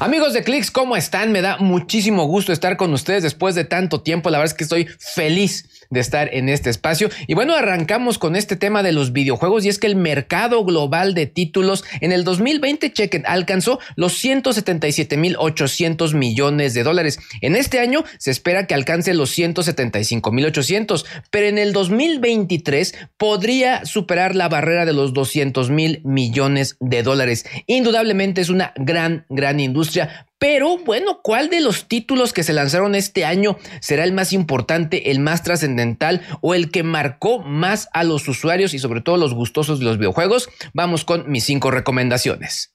Amigos 0.00 0.32
de 0.32 0.42
Clicks, 0.42 0.70
¿cómo 0.70 0.96
están? 0.96 1.30
Me 1.30 1.42
da 1.42 1.58
muchísimo 1.58 2.24
gusto 2.24 2.52
estar 2.52 2.78
con 2.78 2.92
ustedes 2.94 3.22
después 3.22 3.54
de 3.54 3.64
tanto 3.64 4.00
tiempo. 4.00 4.30
La 4.30 4.38
verdad 4.38 4.52
es 4.52 4.56
que 4.56 4.64
estoy 4.64 4.88
feliz 4.98 5.85
de 5.90 6.00
estar 6.00 6.28
en 6.32 6.48
este 6.48 6.70
espacio. 6.70 7.10
Y 7.26 7.34
bueno, 7.34 7.54
arrancamos 7.54 8.18
con 8.18 8.36
este 8.36 8.56
tema 8.56 8.82
de 8.82 8.92
los 8.92 9.12
videojuegos 9.12 9.64
y 9.64 9.68
es 9.68 9.78
que 9.78 9.86
el 9.86 9.96
mercado 9.96 10.64
global 10.64 11.14
de 11.14 11.26
títulos 11.26 11.84
en 12.00 12.12
el 12.12 12.24
2020, 12.24 12.92
chequen, 12.92 13.24
alcanzó 13.26 13.78
los 13.96 14.22
177.800 14.22 16.14
millones 16.14 16.74
de 16.74 16.82
dólares. 16.82 17.18
En 17.40 17.56
este 17.56 17.80
año 17.80 18.04
se 18.18 18.30
espera 18.30 18.66
que 18.66 18.74
alcance 18.74 19.14
los 19.14 19.36
175.800, 19.36 21.04
pero 21.30 21.46
en 21.46 21.58
el 21.58 21.72
2023 21.72 22.94
podría 23.16 23.84
superar 23.84 24.34
la 24.34 24.48
barrera 24.48 24.84
de 24.84 24.92
los 24.92 25.12
200 25.12 25.70
mil 25.70 26.00
millones 26.04 26.76
de 26.80 27.02
dólares. 27.02 27.46
Indudablemente 27.66 28.40
es 28.40 28.48
una 28.48 28.72
gran, 28.76 29.24
gran 29.28 29.60
industria, 29.60 30.26
pero 30.38 30.78
bueno, 30.78 31.20
¿cuál 31.22 31.48
de 31.48 31.60
los 31.60 31.88
títulos 31.88 32.32
que 32.32 32.42
se 32.42 32.52
lanzaron 32.52 32.94
este 32.94 33.24
año 33.24 33.56
será 33.80 34.04
el 34.04 34.12
más 34.12 34.32
importante, 34.32 35.10
el 35.10 35.20
más 35.20 35.42
trascendental 35.42 36.22
o 36.40 36.54
el 36.54 36.70
que 36.70 36.82
marcó 36.82 37.40
más 37.40 37.88
a 37.92 38.04
los 38.04 38.28
usuarios 38.28 38.74
y 38.74 38.78
sobre 38.78 39.00
todo 39.00 39.16
los 39.16 39.34
gustosos 39.34 39.78
de 39.78 39.86
los 39.86 39.98
videojuegos? 39.98 40.48
Vamos 40.74 41.04
con 41.04 41.30
mis 41.30 41.44
cinco 41.44 41.70
recomendaciones. 41.70 42.74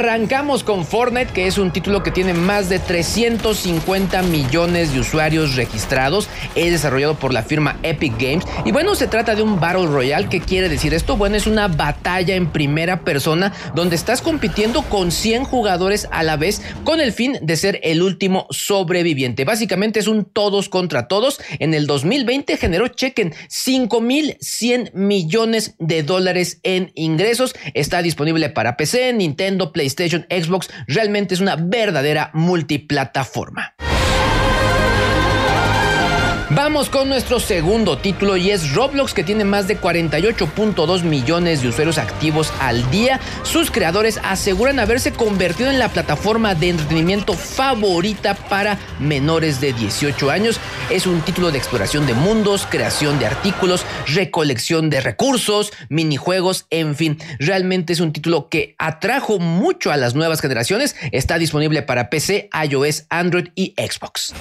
Arrancamos 0.00 0.64
con 0.64 0.86
Fortnite, 0.86 1.30
que 1.34 1.46
es 1.46 1.58
un 1.58 1.72
título 1.72 2.02
que 2.02 2.10
tiene 2.10 2.32
más 2.32 2.70
de 2.70 2.78
350 2.78 4.22
millones 4.22 4.94
de 4.94 5.00
usuarios 5.00 5.56
registrados. 5.56 6.26
Es 6.54 6.72
desarrollado 6.72 7.16
por 7.16 7.34
la 7.34 7.42
firma 7.42 7.78
Epic 7.82 8.14
Games. 8.18 8.46
Y 8.64 8.72
bueno, 8.72 8.94
se 8.94 9.08
trata 9.08 9.34
de 9.34 9.42
un 9.42 9.60
Battle 9.60 9.88
Royale. 9.88 10.30
¿Qué 10.30 10.40
quiere 10.40 10.70
decir 10.70 10.94
esto? 10.94 11.18
Bueno, 11.18 11.36
es 11.36 11.46
una 11.46 11.68
batalla 11.68 12.34
en 12.34 12.50
primera 12.50 13.00
persona 13.04 13.52
donde 13.74 13.94
estás 13.94 14.22
compitiendo 14.22 14.80
con 14.84 15.12
100 15.12 15.44
jugadores 15.44 16.08
a 16.10 16.22
la 16.22 16.38
vez 16.38 16.62
con 16.82 17.02
el 17.02 17.12
fin 17.12 17.36
de 17.42 17.56
ser 17.56 17.78
el 17.82 18.00
último 18.00 18.46
sobreviviente. 18.48 19.44
Básicamente 19.44 20.00
es 20.00 20.08
un 20.08 20.24
todos 20.24 20.70
contra 20.70 21.08
todos. 21.08 21.42
En 21.58 21.74
el 21.74 21.86
2020 21.86 22.56
generó, 22.56 22.88
chequen, 22.88 23.34
5.100 23.50 24.94
millones 24.94 25.74
de 25.78 26.02
dólares 26.04 26.58
en 26.62 26.90
ingresos. 26.94 27.54
Está 27.74 28.00
disponible 28.00 28.48
para 28.48 28.78
PC, 28.78 29.12
Nintendo, 29.12 29.72
PlayStation, 29.72 29.89
Xbox, 30.30 30.68
realmente 30.86 31.34
es 31.34 31.40
una 31.40 31.56
verdadera 31.56 32.30
multiplataforma. 32.32 33.74
Vamos 36.52 36.90
con 36.90 37.08
nuestro 37.08 37.38
segundo 37.38 37.96
título 37.96 38.36
y 38.36 38.50
es 38.50 38.74
Roblox 38.74 39.14
que 39.14 39.22
tiene 39.22 39.44
más 39.44 39.68
de 39.68 39.80
48.2 39.80 41.04
millones 41.04 41.62
de 41.62 41.68
usuarios 41.68 41.96
activos 41.96 42.52
al 42.58 42.90
día. 42.90 43.20
Sus 43.44 43.70
creadores 43.70 44.18
aseguran 44.24 44.80
haberse 44.80 45.12
convertido 45.12 45.70
en 45.70 45.78
la 45.78 45.90
plataforma 45.90 46.56
de 46.56 46.70
entretenimiento 46.70 47.34
favorita 47.34 48.34
para 48.34 48.80
menores 48.98 49.60
de 49.60 49.72
18 49.72 50.28
años. 50.28 50.58
Es 50.90 51.06
un 51.06 51.20
título 51.20 51.52
de 51.52 51.58
exploración 51.58 52.04
de 52.08 52.14
mundos, 52.14 52.66
creación 52.68 53.20
de 53.20 53.26
artículos, 53.26 53.86
recolección 54.08 54.90
de 54.90 55.02
recursos, 55.02 55.72
minijuegos, 55.88 56.66
en 56.70 56.96
fin. 56.96 57.18
Realmente 57.38 57.92
es 57.92 58.00
un 58.00 58.12
título 58.12 58.48
que 58.48 58.74
atrajo 58.76 59.38
mucho 59.38 59.92
a 59.92 59.96
las 59.96 60.16
nuevas 60.16 60.40
generaciones. 60.40 60.96
Está 61.12 61.38
disponible 61.38 61.82
para 61.82 62.10
PC, 62.10 62.50
iOS, 62.68 63.04
Android 63.08 63.50
y 63.54 63.72
Xbox. 63.78 64.34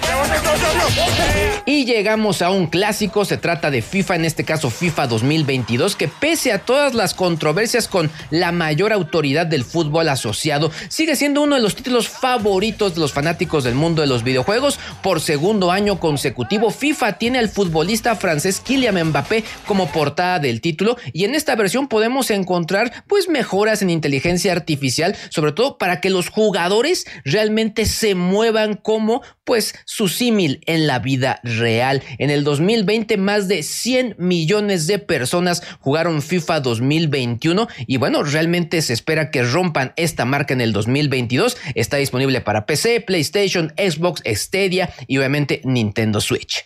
Y 1.67 1.85
llegamos 1.99 2.41
a 2.41 2.49
un 2.49 2.67
clásico, 2.67 3.25
se 3.25 3.35
trata 3.35 3.69
de 3.69 3.81
FIFA, 3.81 4.15
en 4.15 4.23
este 4.23 4.45
caso 4.45 4.69
FIFA 4.69 5.07
2022, 5.07 5.97
que 5.97 6.07
pese 6.07 6.53
a 6.53 6.59
todas 6.59 6.93
las 6.93 7.13
controversias 7.13 7.89
con 7.89 8.09
la 8.29 8.53
mayor 8.53 8.93
autoridad 8.93 9.45
del 9.45 9.65
fútbol 9.65 10.07
asociado, 10.07 10.71
sigue 10.87 11.17
siendo 11.17 11.41
uno 11.41 11.57
de 11.57 11.61
los 11.61 11.75
títulos 11.75 12.07
favoritos 12.07 12.95
de 12.95 13.01
los 13.01 13.11
fanáticos 13.11 13.65
del 13.65 13.75
mundo 13.75 14.01
de 14.01 14.07
los 14.07 14.23
videojuegos. 14.23 14.79
Por 15.03 15.19
segundo 15.19 15.71
año 15.71 15.99
consecutivo, 15.99 16.71
FIFA 16.71 17.17
tiene 17.17 17.39
al 17.39 17.49
futbolista 17.49 18.15
francés 18.15 18.61
Kylian 18.61 19.09
Mbappé 19.09 19.43
como 19.65 19.91
portada 19.91 20.39
del 20.39 20.61
título 20.61 20.95
y 21.11 21.25
en 21.25 21.35
esta 21.35 21.57
versión 21.57 21.89
podemos 21.89 22.31
encontrar 22.31 23.03
pues 23.07 23.27
mejoras 23.27 23.81
en 23.81 23.89
inteligencia 23.89 24.53
artificial, 24.53 25.17
sobre 25.31 25.51
todo 25.51 25.77
para 25.77 25.99
que 25.99 26.09
los 26.09 26.29
jugadores 26.29 27.05
realmente 27.25 27.85
se 27.85 28.15
muevan 28.15 28.75
como 28.75 29.21
pues 29.43 29.75
su 29.83 30.07
símil 30.07 30.61
en 30.65 30.87
la 30.87 30.99
vida 30.99 31.41
real. 31.43 31.88
En 32.17 32.29
el 32.29 32.43
2020 32.43 33.17
más 33.17 33.47
de 33.47 33.63
100 33.63 34.15
millones 34.17 34.87
de 34.87 34.99
personas 34.99 35.63
jugaron 35.79 36.21
FIFA 36.21 36.59
2021 36.61 37.67
y 37.87 37.97
bueno, 37.97 38.23
realmente 38.23 38.81
se 38.81 38.93
espera 38.93 39.31
que 39.31 39.43
rompan 39.43 39.93
esta 39.95 40.25
marca 40.25 40.53
en 40.53 40.61
el 40.61 40.73
2022. 40.73 41.57
Está 41.75 41.97
disponible 41.97 42.41
para 42.41 42.65
PC, 42.65 43.01
PlayStation, 43.01 43.73
Xbox, 43.77 44.21
Stadia 44.25 44.91
y 45.07 45.17
obviamente 45.17 45.61
Nintendo 45.63 46.21
Switch. 46.21 46.65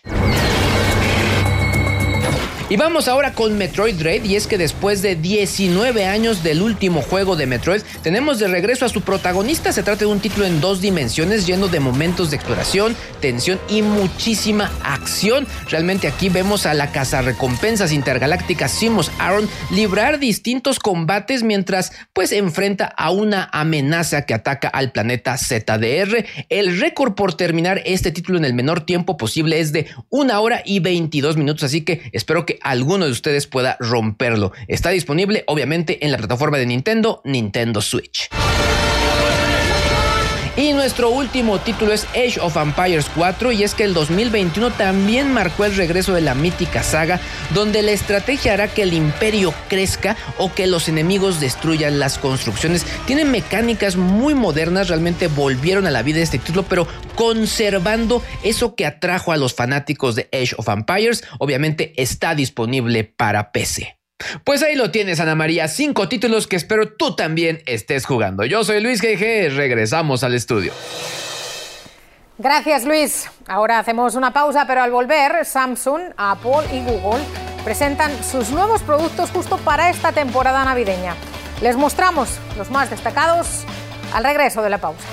Y 2.74 2.76
vamos 2.76 3.06
ahora 3.06 3.34
con 3.34 3.56
Metroid 3.56 3.94
Dread 3.94 4.24
y 4.24 4.34
es 4.34 4.48
que 4.48 4.58
después 4.58 5.00
de 5.00 5.14
19 5.14 6.06
años 6.06 6.42
del 6.42 6.60
último 6.60 7.02
juego 7.02 7.36
de 7.36 7.46
Metroid, 7.46 7.82
tenemos 8.02 8.40
de 8.40 8.48
regreso 8.48 8.84
a 8.84 8.88
su 8.88 9.02
protagonista. 9.02 9.70
Se 9.70 9.84
trata 9.84 10.00
de 10.00 10.06
un 10.06 10.18
título 10.18 10.44
en 10.44 10.60
dos 10.60 10.80
dimensiones 10.80 11.46
lleno 11.46 11.68
de 11.68 11.78
momentos 11.78 12.30
de 12.30 12.36
exploración, 12.36 12.96
tensión 13.20 13.60
y 13.68 13.82
muchísima 13.82 14.72
acción. 14.82 15.46
Realmente 15.70 16.08
aquí 16.08 16.28
vemos 16.30 16.66
a 16.66 16.74
la 16.74 16.90
recompensas 17.22 17.92
intergaláctica 17.92 18.66
Simos 18.66 19.12
Aaron 19.20 19.48
librar 19.70 20.18
distintos 20.18 20.80
combates 20.80 21.44
mientras 21.44 21.92
pues 22.12 22.32
enfrenta 22.32 22.86
a 22.86 23.12
una 23.12 23.50
amenaza 23.52 24.26
que 24.26 24.34
ataca 24.34 24.66
al 24.66 24.90
planeta 24.90 25.38
ZDR. 25.38 26.26
El 26.48 26.80
récord 26.80 27.14
por 27.14 27.34
terminar 27.34 27.82
este 27.84 28.10
título 28.10 28.36
en 28.36 28.44
el 28.44 28.52
menor 28.52 28.80
tiempo 28.80 29.16
posible 29.16 29.60
es 29.60 29.70
de 29.70 29.86
una 30.10 30.40
hora 30.40 30.60
y 30.64 30.80
22 30.80 31.36
minutos, 31.36 31.62
así 31.62 31.82
que 31.82 32.10
espero 32.12 32.44
que 32.44 32.63
alguno 32.64 33.06
de 33.06 33.12
ustedes 33.12 33.46
pueda 33.46 33.76
romperlo. 33.78 34.52
Está 34.66 34.90
disponible 34.90 35.44
obviamente 35.46 36.04
en 36.04 36.10
la 36.10 36.18
plataforma 36.18 36.58
de 36.58 36.66
Nintendo, 36.66 37.20
Nintendo 37.24 37.80
Switch. 37.80 38.28
Y 40.56 40.72
nuestro 40.72 41.10
último 41.10 41.58
título 41.58 41.92
es 41.92 42.06
Age 42.10 42.38
of 42.40 42.56
Empires 42.56 43.10
4 43.16 43.50
y 43.50 43.64
es 43.64 43.74
que 43.74 43.82
el 43.82 43.92
2021 43.92 44.70
también 44.72 45.32
marcó 45.32 45.64
el 45.64 45.74
regreso 45.74 46.14
de 46.14 46.20
la 46.20 46.36
mítica 46.36 46.84
saga 46.84 47.18
donde 47.54 47.82
la 47.82 47.90
estrategia 47.90 48.52
hará 48.52 48.68
que 48.68 48.82
el 48.82 48.92
imperio 48.92 49.52
crezca 49.68 50.16
o 50.38 50.54
que 50.54 50.68
los 50.68 50.88
enemigos 50.88 51.40
destruyan 51.40 51.98
las 51.98 52.18
construcciones. 52.18 52.86
Tiene 53.04 53.24
mecánicas 53.24 53.96
muy 53.96 54.34
modernas, 54.34 54.88
realmente 54.88 55.26
volvieron 55.26 55.88
a 55.88 55.90
la 55.90 56.02
vida 56.02 56.20
este 56.20 56.38
título, 56.38 56.62
pero 56.62 56.86
conservando 57.16 58.22
eso 58.44 58.76
que 58.76 58.86
atrajo 58.86 59.32
a 59.32 59.36
los 59.36 59.54
fanáticos 59.54 60.14
de 60.14 60.28
Age 60.32 60.54
of 60.56 60.68
Empires. 60.68 61.24
Obviamente 61.40 61.94
está 61.96 62.36
disponible 62.36 63.02
para 63.02 63.50
PC. 63.50 64.03
Pues 64.44 64.62
ahí 64.62 64.74
lo 64.74 64.90
tienes, 64.90 65.20
Ana 65.20 65.34
María. 65.34 65.68
Cinco 65.68 66.08
títulos 66.08 66.46
que 66.46 66.56
espero 66.56 66.92
tú 66.92 67.16
también 67.16 67.62
estés 67.66 68.06
jugando. 68.06 68.44
Yo 68.44 68.64
soy 68.64 68.80
Luis 68.80 69.00
GG. 69.00 69.54
Regresamos 69.56 70.24
al 70.24 70.34
estudio. 70.34 70.72
Gracias, 72.38 72.84
Luis. 72.84 73.30
Ahora 73.46 73.78
hacemos 73.78 74.16
una 74.16 74.32
pausa, 74.32 74.66
pero 74.66 74.82
al 74.82 74.90
volver, 74.90 75.44
Samsung, 75.44 76.12
Apple 76.16 76.64
y 76.72 76.80
Google 76.80 77.22
presentan 77.64 78.10
sus 78.24 78.50
nuevos 78.50 78.82
productos 78.82 79.30
justo 79.30 79.56
para 79.58 79.88
esta 79.88 80.12
temporada 80.12 80.64
navideña. 80.64 81.14
Les 81.62 81.76
mostramos 81.76 82.38
los 82.58 82.70
más 82.70 82.90
destacados 82.90 83.64
al 84.12 84.24
regreso 84.24 84.62
de 84.62 84.70
la 84.70 84.78
pausa. 84.78 85.04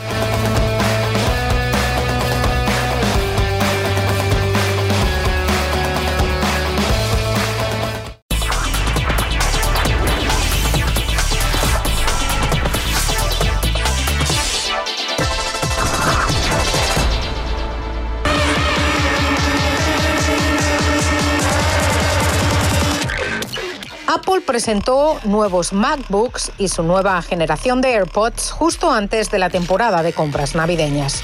Apple 24.13 24.41
presentó 24.41 25.21
nuevos 25.23 25.71
MacBooks 25.71 26.51
y 26.57 26.67
su 26.67 26.83
nueva 26.83 27.21
generación 27.21 27.79
de 27.79 27.93
AirPods 27.93 28.51
justo 28.51 28.91
antes 28.91 29.31
de 29.31 29.39
la 29.39 29.49
temporada 29.49 30.03
de 30.03 30.11
compras 30.11 30.53
navideñas. 30.53 31.23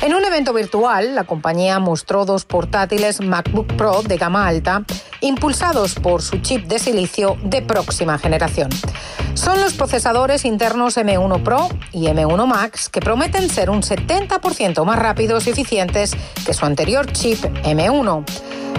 En 0.00 0.14
un 0.14 0.24
evento 0.24 0.52
virtual, 0.52 1.16
la 1.16 1.24
compañía 1.24 1.80
mostró 1.80 2.24
dos 2.24 2.44
portátiles 2.44 3.20
MacBook 3.20 3.74
Pro 3.74 4.02
de 4.02 4.16
gama 4.16 4.46
alta, 4.46 4.84
impulsados 5.20 5.94
por 5.94 6.22
su 6.22 6.38
chip 6.38 6.66
de 6.66 6.78
silicio 6.78 7.36
de 7.42 7.62
próxima 7.62 8.18
generación. 8.18 8.70
Son 9.34 9.60
los 9.60 9.74
procesadores 9.74 10.44
internos 10.44 10.96
M1 10.96 11.42
Pro 11.42 11.68
y 11.92 12.06
M1 12.06 12.46
Max 12.46 12.88
que 12.88 13.00
prometen 13.00 13.48
ser 13.48 13.70
un 13.70 13.82
70% 13.82 14.84
más 14.84 14.98
rápidos 14.98 15.46
y 15.46 15.50
eficientes 15.50 16.12
que 16.44 16.54
su 16.54 16.66
anterior 16.66 17.10
chip 17.12 17.42
M1. 17.64 18.24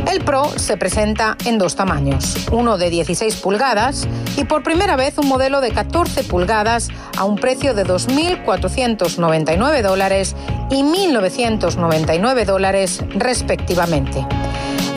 El 0.09 0.23
Pro 0.23 0.45
se 0.57 0.77
presenta 0.77 1.37
en 1.45 1.57
dos 1.59 1.75
tamaños, 1.75 2.35
uno 2.51 2.77
de 2.77 2.89
16 2.89 3.35
pulgadas 3.35 4.07
y 4.35 4.45
por 4.45 4.63
primera 4.63 4.95
vez 4.95 5.17
un 5.17 5.27
modelo 5.27 5.61
de 5.61 5.71
14 5.71 6.23
pulgadas 6.23 6.89
a 7.17 7.23
un 7.23 7.35
precio 7.35 7.73
de 7.75 7.85
2.499 7.85 9.81
dólares 9.83 10.35
y 10.71 10.81
1.999 10.81 12.45
dólares 12.45 13.03
respectivamente. 13.09 14.25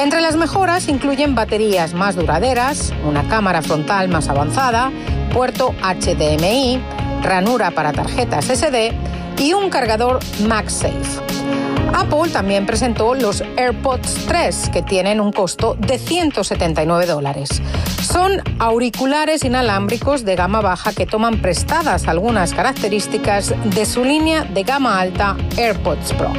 Entre 0.05 0.21
las 0.21 0.37
mejoras 0.37 0.89
incluyen 0.89 1.35
baterías 1.35 1.95
más 1.95 2.15
duraderas, 2.15 2.93
una 3.07 3.27
cámara 3.27 3.63
frontal 3.63 4.11
más 4.11 4.29
avanzada, 4.29 4.93
puerto 5.33 5.75
HDMI, 5.83 6.79
ranura 7.23 7.71
para 7.71 7.91
tarjetas 7.95 8.45
SD 8.45 8.93
y 9.39 9.55
un 9.55 9.71
cargador 9.71 10.19
MagSafe. 10.47 11.23
Apple 11.95 12.31
también 12.31 12.67
presentó 12.67 13.15
los 13.15 13.43
AirPods 13.57 14.27
3, 14.27 14.69
que 14.75 14.83
tienen 14.83 15.23
un 15.23 15.33
costo 15.33 15.75
de 15.75 15.99
179 15.99 17.07
dólares. 17.07 17.49
Son 18.03 18.43
auriculares 18.59 19.43
inalámbricos 19.43 20.27
de 20.27 20.37
gama 20.37 20.61
baja 20.61 20.93
que 20.93 21.07
toman 21.07 21.41
prestadas 21.41 22.09
algunas 22.09 22.53
características 22.53 23.55
de 23.75 23.87
su 23.87 24.05
línea 24.05 24.45
de 24.45 24.65
gama 24.65 25.01
alta 25.01 25.35
AirPods 25.57 26.13
Pro. 26.13 26.31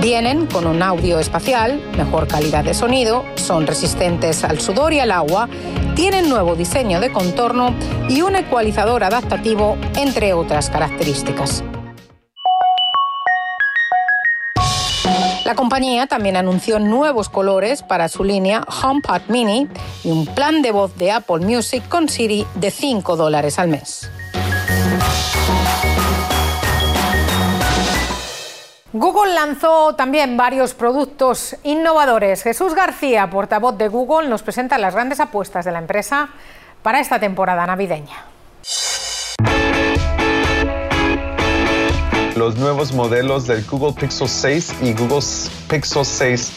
Vienen 0.00 0.46
con 0.46 0.66
un 0.66 0.82
audio 0.82 1.18
espacial, 1.18 1.78
mejor 1.94 2.26
calidad 2.26 2.64
de 2.64 2.72
sonido, 2.72 3.22
son 3.34 3.66
resistentes 3.66 4.44
al 4.44 4.58
sudor 4.58 4.94
y 4.94 5.00
al 5.00 5.12
agua, 5.12 5.46
tienen 5.94 6.30
nuevo 6.30 6.56
diseño 6.56 7.00
de 7.00 7.12
contorno 7.12 7.74
y 8.08 8.22
un 8.22 8.34
ecualizador 8.34 9.04
adaptativo, 9.04 9.76
entre 9.96 10.32
otras 10.32 10.70
características. 10.70 11.62
La 15.44 15.54
compañía 15.54 16.06
también 16.06 16.36
anunció 16.36 16.78
nuevos 16.78 17.28
colores 17.28 17.82
para 17.82 18.08
su 18.08 18.24
línea 18.24 18.64
HomePod 18.82 19.22
Mini 19.28 19.68
y 20.02 20.10
un 20.10 20.24
plan 20.24 20.62
de 20.62 20.70
voz 20.70 20.96
de 20.96 21.10
Apple 21.10 21.40
Music 21.40 21.86
con 21.90 22.08
Siri 22.08 22.46
de 22.54 22.70
5 22.70 23.16
dólares 23.16 23.58
al 23.58 23.68
mes. 23.68 24.10
Google 28.92 29.34
lanzó 29.34 29.94
también 29.94 30.36
varios 30.36 30.74
productos 30.74 31.56
innovadores. 31.62 32.42
Jesús 32.42 32.74
García, 32.74 33.30
portavoz 33.30 33.78
de 33.78 33.86
Google, 33.86 34.28
nos 34.28 34.42
presenta 34.42 34.78
las 34.78 34.94
grandes 34.94 35.20
apuestas 35.20 35.64
de 35.64 35.70
la 35.70 35.78
empresa 35.78 36.30
para 36.82 36.98
esta 36.98 37.20
temporada 37.20 37.66
navideña. 37.66 38.24
los 42.40 42.56
nuevos 42.56 42.94
modelos 42.94 43.46
del 43.46 43.62
Google 43.66 43.92
Pixel 43.92 44.26
6 44.26 44.76
y 44.80 44.94
Google 44.94 45.20
Pixel 45.68 46.06
6 46.06 46.52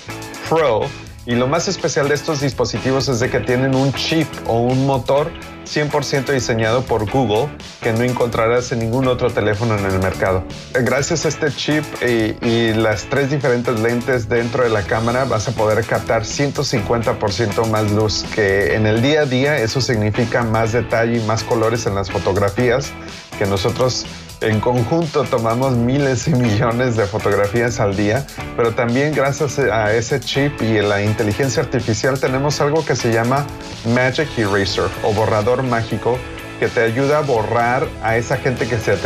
Pro. 0.47 0.83
Y 1.25 1.35
lo 1.35 1.45
más 1.47 1.67
especial 1.67 2.07
de 2.07 2.15
estos 2.15 2.39
dispositivos 2.39 3.09
es 3.09 3.19
de 3.19 3.29
que 3.29 3.41
tienen 3.41 3.75
un 3.75 3.91
chip 3.91 4.27
o 4.47 4.61
un 4.61 4.85
motor 4.85 5.29
100% 5.65 6.31
diseñado 6.31 6.83
por 6.83 7.09
Google 7.09 7.49
que 7.81 7.93
no 7.93 8.03
encontrarás 8.03 8.71
en 8.71 8.79
ningún 8.79 9.07
otro 9.07 9.29
teléfono 9.31 9.77
en 9.77 9.85
el 9.85 9.99
mercado. 9.99 10.43
Gracias 10.73 11.25
a 11.25 11.29
este 11.29 11.51
chip 11.51 11.83
y, 12.01 12.35
y, 12.45 12.73
las 12.73 13.03
tres 13.03 13.29
diferentes 13.29 13.79
lentes 13.79 14.27
dentro 14.27 14.63
de 14.63 14.69
la 14.69 14.83
cámara 14.83 15.25
vas 15.25 15.47
a 15.47 15.51
poder 15.51 15.85
captar 15.85 16.23
150% 16.23 17.67
más 17.69 17.91
luz 17.91 18.25
que 18.35 18.75
en 18.75 18.85
el 18.85 19.01
día 19.01 19.21
a 19.21 19.25
día 19.25 19.57
eso 19.57 19.81
significa 19.81 20.43
más 20.43 20.71
detalle 20.71 21.17
y 21.17 21.25
más 21.25 21.43
colores 21.43 21.85
en 21.85 21.95
las 21.95 22.11
fotografías 22.11 22.91
que 23.37 23.45
nosotros 23.45 24.05
en 24.43 24.59
conjunto 24.59 25.23
tomamos 25.23 25.73
miles 25.73 26.27
y 26.27 26.31
millones 26.31 26.97
de 26.97 27.05
fotografías 27.05 27.79
al 27.79 27.95
día, 27.95 28.25
pero 28.57 28.73
también 28.73 29.13
gracias 29.13 29.57
a 29.57 29.93
ese 29.93 30.19
chip 30.19 30.61
y 30.61 30.81
la 30.81 31.01
inteligencia 31.01 31.63
artificial 31.63 32.19
tenemos 32.19 32.59
algo 32.59 32.85
que 32.85 32.95
se 32.95 33.11
llama 33.13 33.45
Magic 33.93 34.37
Eraser 34.37 34.89
o 35.03 35.13
borrador 35.13 35.63
mágico 35.63 36.17
que 36.59 36.67
te 36.67 36.81
ayuda 36.81 37.19
a 37.19 37.21
borrar 37.21 37.87
a 38.03 38.17
esa 38.17 38.37
gente 38.37 38.67
que 38.67 38.77
se 38.77 38.97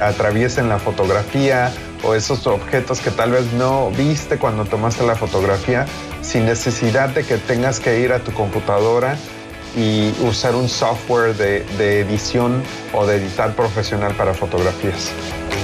atraviesa 0.00 0.60
en 0.60 0.68
la 0.68 0.78
fotografía 0.78 1.72
o 2.02 2.14
esos 2.14 2.46
objetos 2.46 3.00
que 3.00 3.10
tal 3.10 3.32
vez 3.32 3.52
no 3.52 3.90
viste 3.90 4.38
cuando 4.38 4.64
tomaste 4.64 5.06
la 5.06 5.14
fotografía 5.14 5.86
sin 6.22 6.46
necesidad 6.46 7.10
de 7.10 7.24
que 7.24 7.36
tengas 7.36 7.80
que 7.80 8.00
ir 8.00 8.12
a 8.12 8.20
tu 8.20 8.32
computadora 8.32 9.16
y 9.76 10.12
usar 10.22 10.54
un 10.54 10.68
software 10.68 11.36
de, 11.36 11.64
de, 11.76 12.00
edición 12.00 12.62
o 12.92 13.06
de 13.06 13.16
editar 13.16 13.54
profesional 13.54 14.14
para 14.14 14.32
fotografías. 14.32 15.12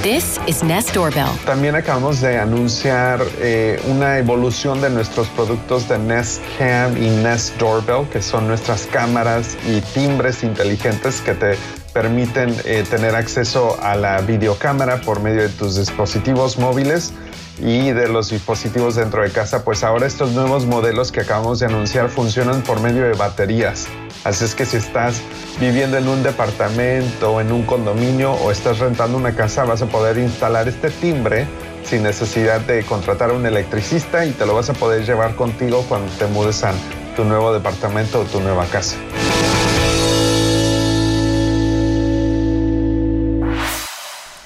This 0.03 0.41
is 0.47 0.63
Nest 0.65 0.93
Doorbell. 0.95 1.31
También 1.47 1.77
acabamos 1.77 2.21
de 2.21 2.37
anunciar 2.37 3.25
eh, 3.39 3.81
una 3.89 4.19
evolución 4.19 4.81
de 4.81 4.91
nuestros 4.91 5.29
productos 5.29 5.89
de 5.89 5.99
Nest 5.99 6.43
Cam 6.59 6.97
y 6.97 7.09
Nest 7.09 7.57
Doorbell, 7.57 8.09
que 8.09 8.21
son 8.21 8.49
nuestras 8.49 8.87
cámaras 8.87 9.57
y 9.65 9.81
timbres 9.81 10.43
inteligentes 10.43 11.21
que 11.21 11.35
te 11.35 11.57
permiten 11.93 12.55
eh, 12.65 12.85
tener 12.91 13.15
acceso 13.15 13.79
a 13.81 13.95
la 13.95 14.21
videocámara 14.23 15.01
por 15.03 15.21
medio 15.21 15.43
de 15.43 15.51
tus 15.51 15.77
dispositivos 15.77 16.59
móviles 16.59 17.13
y 17.61 17.93
de 17.93 18.09
los 18.09 18.31
dispositivos 18.31 18.97
dentro 18.97 19.23
de 19.23 19.31
casa, 19.31 19.63
pues 19.63 19.85
ahora 19.85 20.07
estos 20.07 20.33
nuevos 20.33 20.67
modelos 20.67 21.13
que 21.13 21.21
acabamos 21.21 21.61
de 21.61 21.67
anunciar 21.67 22.09
funcionan 22.09 22.63
por 22.63 22.81
medio 22.81 23.05
de 23.05 23.13
baterías. 23.13 23.87
Así 24.25 24.45
es 24.45 24.55
que 24.55 24.65
si 24.65 24.77
estás 24.77 25.21
viviendo 25.59 25.97
en 25.97 26.07
un 26.07 26.23
departamento, 26.23 27.41
en 27.41 27.51
un 27.51 27.65
condominio 27.65 28.33
o 28.33 28.53
estás 28.53 28.79
rentando 28.79 29.19
una 29.19 29.35
casa, 29.35 29.65
vas 29.65 29.83
a 29.83 29.87
poder 29.87 30.17
instalar 30.19 30.69
este 30.69 30.91
timbre 30.91 31.49
sin 31.85 32.05
necesidad 32.05 32.61
de 32.61 32.85
contratar 32.85 33.31
a 33.31 33.33
un 33.33 33.45
electricista 33.47 34.25
y 34.25 34.31
te 34.31 34.47
lo 34.47 34.55
vas 34.55 34.71
a 34.71 34.75
poder 34.75 35.05
llevar 35.05 35.35
contigo 35.35 35.85
cuando 35.89 36.13
te 36.13 36.27
mudes 36.27 36.63
a 36.63 36.73
tu 37.17 37.25
nuevo 37.25 37.53
departamento 37.53 38.21
o 38.21 38.25
tu 38.25 38.41
nueva 38.41 38.65
casa. 38.67 38.97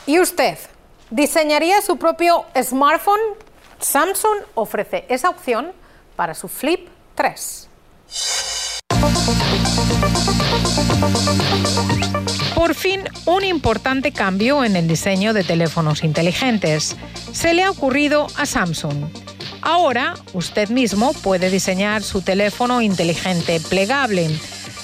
¿Y 0.06 0.18
usted? 0.20 0.56
¿Diseñaría 1.10 1.82
su 1.82 1.98
propio 1.98 2.46
smartphone? 2.62 3.20
Samsung 3.78 4.38
ofrece 4.54 5.04
esa 5.10 5.28
opción 5.28 5.72
para 6.16 6.32
su 6.32 6.48
Flip 6.48 6.88
3. 7.14 7.68
Por 12.54 12.74
fin, 12.74 13.02
un 13.26 13.44
importante 13.44 14.12
cambio 14.12 14.64
en 14.64 14.76
el 14.76 14.88
diseño 14.88 15.32
de 15.32 15.44
teléfonos 15.44 16.04
inteligentes. 16.04 16.96
Se 17.32 17.54
le 17.54 17.62
ha 17.62 17.70
ocurrido 17.70 18.26
a 18.36 18.46
Samsung. 18.46 19.04
Ahora, 19.62 20.14
usted 20.32 20.68
mismo 20.68 21.12
puede 21.12 21.50
diseñar 21.50 22.02
su 22.02 22.22
teléfono 22.22 22.82
inteligente 22.82 23.60
plegable. 23.60 24.30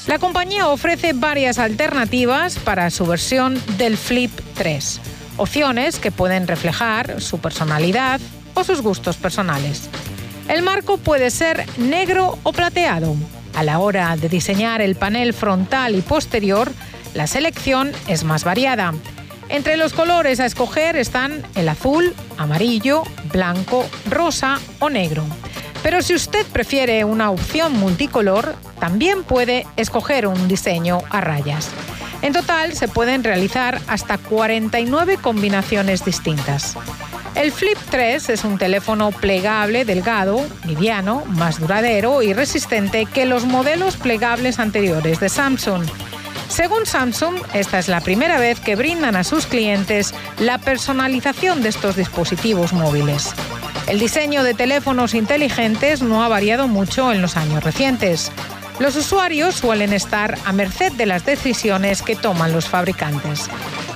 La 0.07 0.18
compañía 0.18 0.68
ofrece 0.68 1.12
varias 1.12 1.59
alternativas 1.59 2.59
para 2.59 2.90
su 2.90 3.07
versión 3.07 3.61
del 3.79 3.96
Flip 3.96 4.33
3 4.55 5.01
opciones 5.37 5.98
que 5.98 6.11
pueden 6.11 6.46
reflejar 6.46 7.20
su 7.20 7.38
personalidad 7.38 8.20
o 8.55 8.64
sus 8.64 8.81
gustos 8.83 9.16
personales. 9.16 9.88
El 10.48 10.62
marco 10.62 10.98
puede 10.98 11.31
ser 11.31 11.64
negro 11.79 12.38
o 12.42 12.53
plateado. 12.53 13.14
A 13.54 13.62
la 13.62 13.78
hora 13.78 14.16
de 14.16 14.28
diseñar 14.28 14.80
el 14.80 14.94
panel 14.94 15.34
frontal 15.34 15.94
y 15.94 16.00
posterior, 16.00 16.72
la 17.14 17.26
selección 17.26 17.92
es 18.08 18.24
más 18.24 18.44
variada. 18.44 18.94
Entre 19.48 19.76
los 19.76 19.92
colores 19.92 20.40
a 20.40 20.46
escoger 20.46 20.96
están 20.96 21.42
el 21.54 21.68
azul, 21.68 22.14
amarillo, 22.38 23.02
blanco, 23.30 23.86
rosa 24.08 24.58
o 24.78 24.88
negro. 24.88 25.24
Pero 25.82 26.00
si 26.00 26.14
usted 26.14 26.46
prefiere 26.46 27.04
una 27.04 27.30
opción 27.30 27.74
multicolor, 27.74 28.54
también 28.80 29.24
puede 29.24 29.66
escoger 29.76 30.26
un 30.26 30.48
diseño 30.48 31.02
a 31.10 31.20
rayas. 31.20 31.68
En 32.22 32.32
total 32.32 32.72
se 32.74 32.88
pueden 32.88 33.24
realizar 33.24 33.80
hasta 33.88 34.16
49 34.16 35.18
combinaciones 35.18 36.05
distintas. 36.05 36.76
El 37.35 37.51
Flip 37.51 37.78
3 37.91 38.28
es 38.28 38.45
un 38.45 38.59
teléfono 38.59 39.11
plegable, 39.11 39.85
delgado, 39.87 40.47
liviano, 40.66 41.24
más 41.26 41.59
duradero 41.59 42.22
y 42.22 42.35
resistente 42.35 43.07
que 43.07 43.24
los 43.24 43.47
modelos 43.47 43.97
plegables 43.97 44.59
anteriores 44.59 45.18
de 45.18 45.30
Samsung. 45.30 45.83
Según 46.49 46.85
Samsung, 46.85 47.37
esta 47.55 47.78
es 47.78 47.89
la 47.89 48.03
primera 48.03 48.39
vez 48.39 48.61
que 48.61 48.76
brindan 48.76 49.16
a 49.16 49.24
sus 49.24 49.47
clientes 49.47 50.14
la 50.39 50.59
personalización 50.59 51.62
de 51.62 51.70
estos 51.70 51.97
dispositivos 51.97 52.74
móviles. 52.74 53.35
El 53.87 53.99
diseño 53.99 54.45
de 54.45 54.53
teléfonos 54.53 55.14
inteligentes 55.14 56.03
no 56.03 56.22
ha 56.22 56.28
variado 56.28 56.68
mucho 56.68 57.12
en 57.12 57.22
los 57.22 57.39
años 57.39 57.64
recientes. 57.64 58.30
Los 58.78 58.95
usuarios 58.95 59.55
suelen 59.55 59.95
estar 59.95 60.37
a 60.45 60.53
merced 60.53 60.93
de 60.93 61.07
las 61.07 61.24
decisiones 61.24 62.03
que 62.03 62.14
toman 62.14 62.53
los 62.53 62.68
fabricantes. 62.68 63.49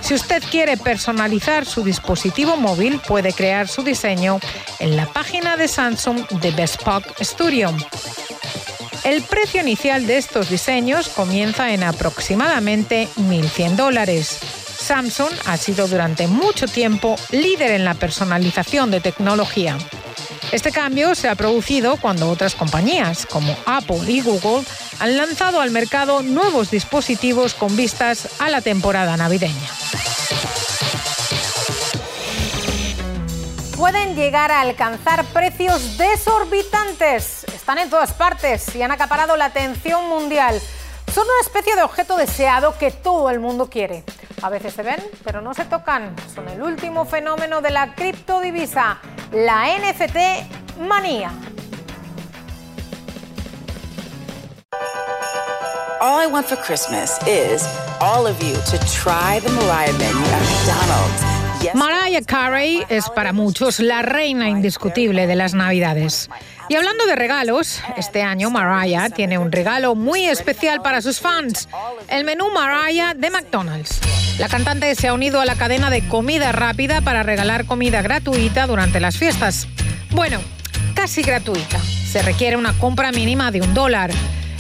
Si 0.07 0.14
usted 0.14 0.40
quiere 0.52 0.76
personalizar 0.76 1.66
su 1.66 1.82
dispositivo 1.82 2.57
móvil, 2.57 3.00
puede 3.00 3.32
crear 3.32 3.66
su 3.66 3.82
diseño 3.82 4.38
en 4.78 4.94
la 4.94 5.07
página 5.07 5.57
de 5.57 5.66
Samsung 5.66 6.28
de 6.40 6.52
Bespoke 6.52 7.24
Studio. 7.24 7.74
El 9.02 9.22
precio 9.22 9.62
inicial 9.62 10.07
de 10.07 10.18
estos 10.18 10.48
diseños 10.48 11.09
comienza 11.09 11.74
en 11.74 11.82
aproximadamente 11.82 13.09
1.100 13.16 13.74
dólares. 13.74 14.38
Samsung 14.78 15.32
ha 15.44 15.57
sido 15.57 15.88
durante 15.88 16.28
mucho 16.28 16.68
tiempo 16.68 17.16
líder 17.32 17.72
en 17.72 17.84
la 17.84 17.94
personalización 17.94 18.92
de 18.92 19.00
tecnología. 19.00 19.76
Este 20.52 20.70
cambio 20.70 21.16
se 21.16 21.28
ha 21.28 21.34
producido 21.34 21.96
cuando 21.96 22.30
otras 22.30 22.54
compañías 22.54 23.26
como 23.26 23.57
Apple 23.66 24.04
y 24.07 24.20
Google 24.20 24.64
han 25.00 25.16
lanzado 25.16 25.61
al 25.61 25.72
mercado 25.72 26.22
nuevos 26.22 26.70
dispositivos 26.70 27.54
con 27.54 27.76
vistas 27.76 28.28
a 28.38 28.50
la 28.50 28.61
temporada 28.61 29.16
navideña. 29.16 29.86
Pueden 33.77 34.16
llegar 34.16 34.51
a 34.51 34.62
alcanzar 34.62 35.22
precios 35.27 35.99
desorbitantes. 35.99 37.45
Están 37.45 37.77
en 37.77 37.91
todas 37.91 38.14
partes 38.14 38.74
y 38.74 38.81
han 38.81 38.91
acaparado 38.91 39.37
la 39.37 39.45
atención 39.47 40.09
mundial. 40.09 40.59
Son 41.12 41.24
una 41.24 41.41
especie 41.43 41.77
de 41.77 41.83
objeto 41.83 42.16
deseado 42.16 42.79
que 42.79 42.91
todo 42.91 43.29
el 43.29 43.39
mundo 43.39 43.68
quiere. 43.68 44.03
A 44.41 44.49
veces 44.49 44.72
se 44.72 44.83
ven, 44.83 45.03
pero 45.24 45.43
no 45.43 45.53
se 45.53 45.66
tocan. 45.66 46.16
Son 46.35 46.49
el 46.49 46.62
último 46.62 47.05
fenómeno 47.05 47.61
de 47.61 47.70
la 47.70 47.95
criptodivisa, 47.95 48.99
la 49.33 49.66
NFT 49.66 50.79
manía. 50.81 51.31
All 56.01 56.22
I 56.22 56.27
want 56.27 56.47
for 56.47 56.57
Christmas 56.57 57.18
is 57.27 57.62
all 58.01 58.27
of 58.27 58.43
you 58.43 58.55
to 58.55 58.79
try 58.87 59.39
the 59.41 59.51
Mariah 59.53 59.93
menu 59.99 60.24
at 60.24 60.41
McDonald's. 60.41 61.36
Mariah 61.74 62.22
Carey 62.24 62.84
es 62.88 63.09
para 63.11 63.32
muchos 63.32 63.80
la 63.80 64.02
reina 64.02 64.48
indiscutible 64.48 65.26
de 65.26 65.36
las 65.36 65.54
Navidades. 65.54 66.30
Y 66.68 66.74
hablando 66.74 67.07
de 67.07 67.16
regalos, 67.16 67.80
este 67.96 68.22
año 68.22 68.50
Mariah 68.50 69.11
tiene 69.11 69.38
un 69.38 69.52
regalo 69.52 69.94
muy 69.94 70.26
especial 70.26 70.82
para 70.82 71.02
sus 71.02 71.20
fans, 71.20 71.68
el 72.09 72.24
menú 72.24 72.46
Mariah 72.50 73.14
de 73.14 73.30
McDonald's. 73.30 74.00
La 74.38 74.48
cantante 74.48 74.94
se 74.94 75.09
ha 75.09 75.14
unido 75.14 75.40
a 75.40 75.44
la 75.44 75.54
cadena 75.54 75.90
de 75.90 76.07
comida 76.09 76.52
rápida 76.52 77.00
para 77.00 77.22
regalar 77.22 77.66
comida 77.66 78.02
gratuita 78.02 78.66
durante 78.66 79.00
las 79.00 79.16
fiestas. 79.16 79.68
Bueno, 80.11 80.40
casi 80.94 81.22
gratuita. 81.22 81.78
Se 81.78 82.22
requiere 82.22 82.57
una 82.57 82.72
compra 82.78 83.12
mínima 83.12 83.50
de 83.50 83.62
un 83.62 83.74
dólar. 83.74 84.11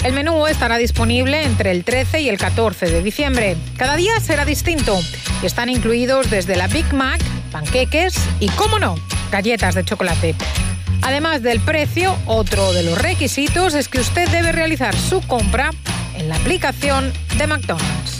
El 0.04 0.12
menú 0.12 0.46
estará 0.46 0.78
disponible 0.78 1.44
entre 1.44 1.70
el 1.70 1.84
13 1.84 2.20
y 2.20 2.28
el 2.28 2.38
14 2.38 2.86
de 2.86 3.02
diciembre. 3.02 3.56
Cada 3.76 3.96
día 3.96 4.20
será 4.20 4.44
distinto 4.44 4.98
están 5.42 5.68
incluidos 5.68 6.30
desde 6.30 6.56
la 6.56 6.66
Big 6.66 6.92
Mac, 6.92 7.20
panqueques 7.52 8.14
y, 8.40 8.48
cómo 8.50 8.78
no, 8.78 8.96
galletas 9.30 9.74
de 9.74 9.84
chocolate. 9.84 10.34
Además 11.02 11.42
del 11.42 11.60
precio, 11.60 12.16
otro 12.26 12.72
de 12.72 12.82
los 12.82 13.00
requisitos 13.00 13.74
es 13.74 13.88
que 13.88 14.00
usted 14.00 14.28
debe 14.30 14.52
realizar 14.52 14.96
su 14.96 15.20
compra 15.20 15.70
en 16.14 16.28
la 16.28 16.36
aplicación 16.36 17.12
de 17.38 17.46
McDonald's. 17.46 18.15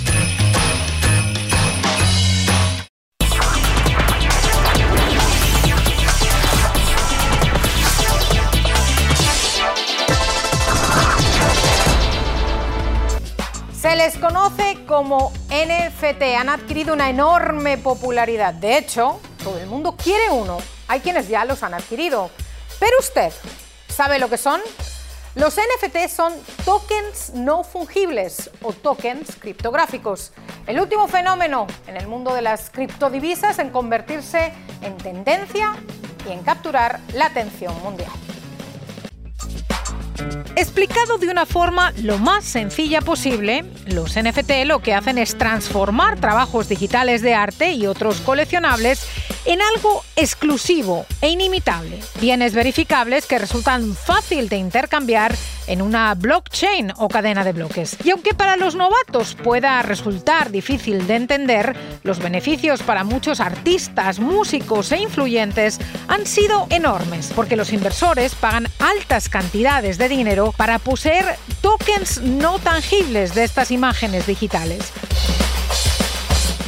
Les 14.07 14.19
conoce 14.19 14.85
como 14.87 15.33
NFT, 15.49 16.23
han 16.39 16.49
adquirido 16.49 16.95
una 16.95 17.11
enorme 17.11 17.77
popularidad. 17.77 18.55
De 18.55 18.79
hecho, 18.79 19.19
todo 19.43 19.59
el 19.59 19.67
mundo 19.67 19.97
quiere 19.97 20.31
uno. 20.31 20.59
Hay 20.87 21.01
quienes 21.01 21.27
ya 21.27 21.45
los 21.45 21.65
han 21.65 21.75
adquirido. 21.75 22.31
Pero 22.79 22.93
usted, 23.01 23.33
¿sabe 23.89 24.21
lo 24.21 24.31
que 24.31 24.39
son? 24.39 24.61
Los 25.35 25.57
NFT 25.57 26.09
son 26.09 26.33
tokens 26.65 27.33
no 27.35 27.65
fungibles 27.65 28.49
o 28.63 28.73
tokens 28.73 29.35
criptográficos. 29.41 30.33
El 30.69 30.79
último 30.79 31.09
fenómeno 31.09 31.67
en 31.89 31.97
el 31.97 32.07
mundo 32.07 32.33
de 32.33 32.43
las 32.43 32.71
criptodivisas 32.71 33.59
en 33.59 33.71
convertirse 33.71 34.53
en 34.83 34.97
tendencia 34.99 35.75
y 36.29 36.31
en 36.31 36.45
capturar 36.45 37.01
la 37.13 37.27
atención 37.27 37.75
mundial. 37.83 38.13
Explicado 40.57 41.19
de 41.19 41.29
una 41.29 41.47
forma 41.47 41.93
lo 42.03 42.19
más 42.19 42.45
sencilla 42.45 43.01
posible, 43.01 43.64
los 43.87 44.17
NFT 44.17 44.64
lo 44.64 44.81
que 44.81 44.95
hacen 44.95 45.19
es 45.19 45.37
transformar 45.37 46.19
trabajos 46.21 46.69
digitales 46.69 47.23
de 47.23 47.35
arte 47.35 47.73
y 47.73 47.87
otros 47.87 48.21
coleccionables 48.21 49.07
en 49.47 49.61
algo 49.62 50.05
exclusivo 50.17 51.07
e 51.21 51.29
inimitable. 51.29 52.01
Bienes 52.21 52.55
verificables 52.55 53.27
que 53.27 53.39
resultan 53.39 53.95
fácil 53.95 54.49
de 54.49 54.57
intercambiar 54.57 55.35
en 55.67 55.83
una 55.83 56.14
blockchain 56.14 56.93
o 56.97 57.09
cadena 57.09 57.45
de 57.45 57.53
bloques. 57.53 57.97
Y 58.05 58.11
aunque 58.11 58.35
para 58.35 58.57
los 58.57 58.75
novatos 58.75 59.37
pueda 59.43 59.83
resultar 59.83 60.51
difícil 60.51 61.07
de 61.07 61.17
entender, 61.17 61.77
los 62.03 62.19
beneficios 62.19 62.83
para 62.83 63.05
muchos 63.05 63.41
artistas, 63.41 64.19
músicos 64.19 64.93
e 64.93 64.99
influyentes 64.99 65.81
han 66.09 66.27
sido 66.27 66.67
enormes, 66.71 67.33
porque 67.35 67.57
los 67.57 67.73
inversores 67.73 68.35
pagan 68.35 68.69
altas 68.79 69.29
cantidades 69.29 69.99
de 69.99 70.06
dinero 70.09 70.53
para 70.57 70.79
poseer 70.79 71.37
tokens 71.61 72.21
no 72.21 72.59
tangibles 72.59 73.35
de 73.35 73.45
estas 73.45 73.71
imágenes 73.71 74.27
digitales. 74.27 74.93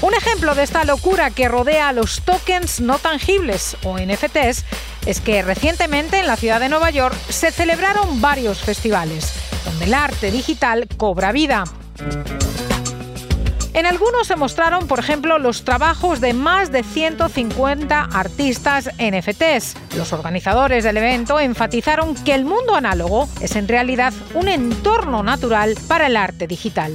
Un 0.01 0.15
ejemplo 0.15 0.55
de 0.55 0.63
esta 0.63 0.85
locura 0.85 1.31
que 1.31 1.49
rodea 1.49 1.89
a 1.89 1.93
los 1.93 2.23
tokens 2.23 2.81
no 2.81 2.99
tangibles 2.99 3.77
o 3.83 3.99
NFTs 3.99 4.65
es 5.07 5.21
que 5.21 5.43
recientemente 5.43 6.21
en 6.21 6.27
la 6.27 6.37
ciudad 6.37 6.61
de 6.61 6.69
Nueva 6.69 6.91
York 6.91 7.17
se 7.29 7.51
celebraron 7.51 8.21
varios 8.21 8.59
festivales 8.61 9.33
donde 9.65 9.87
el 9.87 9.95
arte 9.95 10.31
digital 10.31 10.87
cobra 10.97 11.33
vida. 11.33 11.65
En 13.79 13.87
algunos 13.87 14.27
se 14.27 14.35
mostraron, 14.35 14.89
por 14.89 14.99
ejemplo, 14.99 15.39
los 15.39 15.63
trabajos 15.63 16.21
de 16.21 16.33
más 16.33 16.73
de 16.73 16.83
150 16.83 18.09
artistas 18.13 18.91
NFTs. 18.99 19.77
Los 19.97 20.13
organizadores 20.13 20.83
del 20.83 20.97
evento 20.97 21.39
enfatizaron 21.39 22.17
que 22.17 22.35
el 22.35 22.45
mundo 22.45 22.75
análogo 22.75 23.29
es 23.41 23.55
en 23.55 23.69
realidad 23.69 24.13
un 24.35 24.49
entorno 24.49 25.23
natural 25.23 25.77
para 25.87 26.09
el 26.09 26.17
arte 26.17 26.49
digital. 26.49 26.93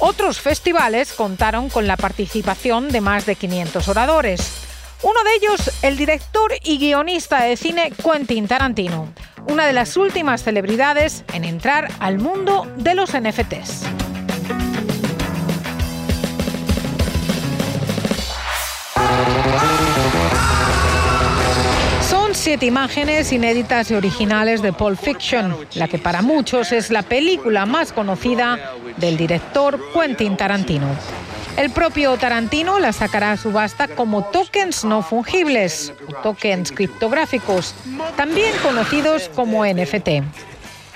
Otros 0.00 0.40
festivales 0.40 1.12
contaron 1.12 1.68
con 1.68 1.86
la 1.86 1.96
participación 1.96 2.88
de 2.88 3.00
más 3.00 3.26
de 3.26 3.36
500 3.36 3.86
oradores. 3.86 4.60
Uno 5.04 5.22
de 5.22 5.34
ellos, 5.36 5.70
el 5.82 5.96
director 5.96 6.50
y 6.64 6.78
guionista 6.78 7.44
de 7.44 7.56
cine 7.56 7.92
Quentin 7.92 8.48
Tarantino, 8.48 9.08
una 9.46 9.66
de 9.66 9.72
las 9.72 9.96
últimas 9.96 10.42
celebridades 10.42 11.22
en 11.32 11.44
entrar 11.44 11.92
al 12.00 12.18
mundo 12.18 12.66
de 12.76 12.96
los 12.96 13.12
NFTs. 13.12 14.05
Son 22.08 22.34
siete 22.34 22.66
imágenes 22.66 23.32
inéditas 23.32 23.90
y 23.90 23.94
originales 23.94 24.62
de 24.62 24.72
Pulp 24.72 24.98
Fiction, 24.98 25.56
la 25.74 25.88
que 25.88 25.98
para 25.98 26.22
muchos 26.22 26.72
es 26.72 26.90
la 26.90 27.02
película 27.02 27.66
más 27.66 27.92
conocida 27.92 28.74
del 28.96 29.16
director 29.16 29.80
Quentin 29.92 30.36
Tarantino. 30.36 30.86
El 31.56 31.70
propio 31.70 32.16
Tarantino 32.16 32.78
la 32.78 32.92
sacará 32.92 33.32
a 33.32 33.36
subasta 33.36 33.88
como 33.88 34.24
tokens 34.24 34.84
no 34.84 35.02
fungibles, 35.02 35.92
tokens 36.22 36.70
criptográficos, 36.70 37.74
también 38.14 38.52
conocidos 38.62 39.30
como 39.34 39.64
NFT. 39.64 40.22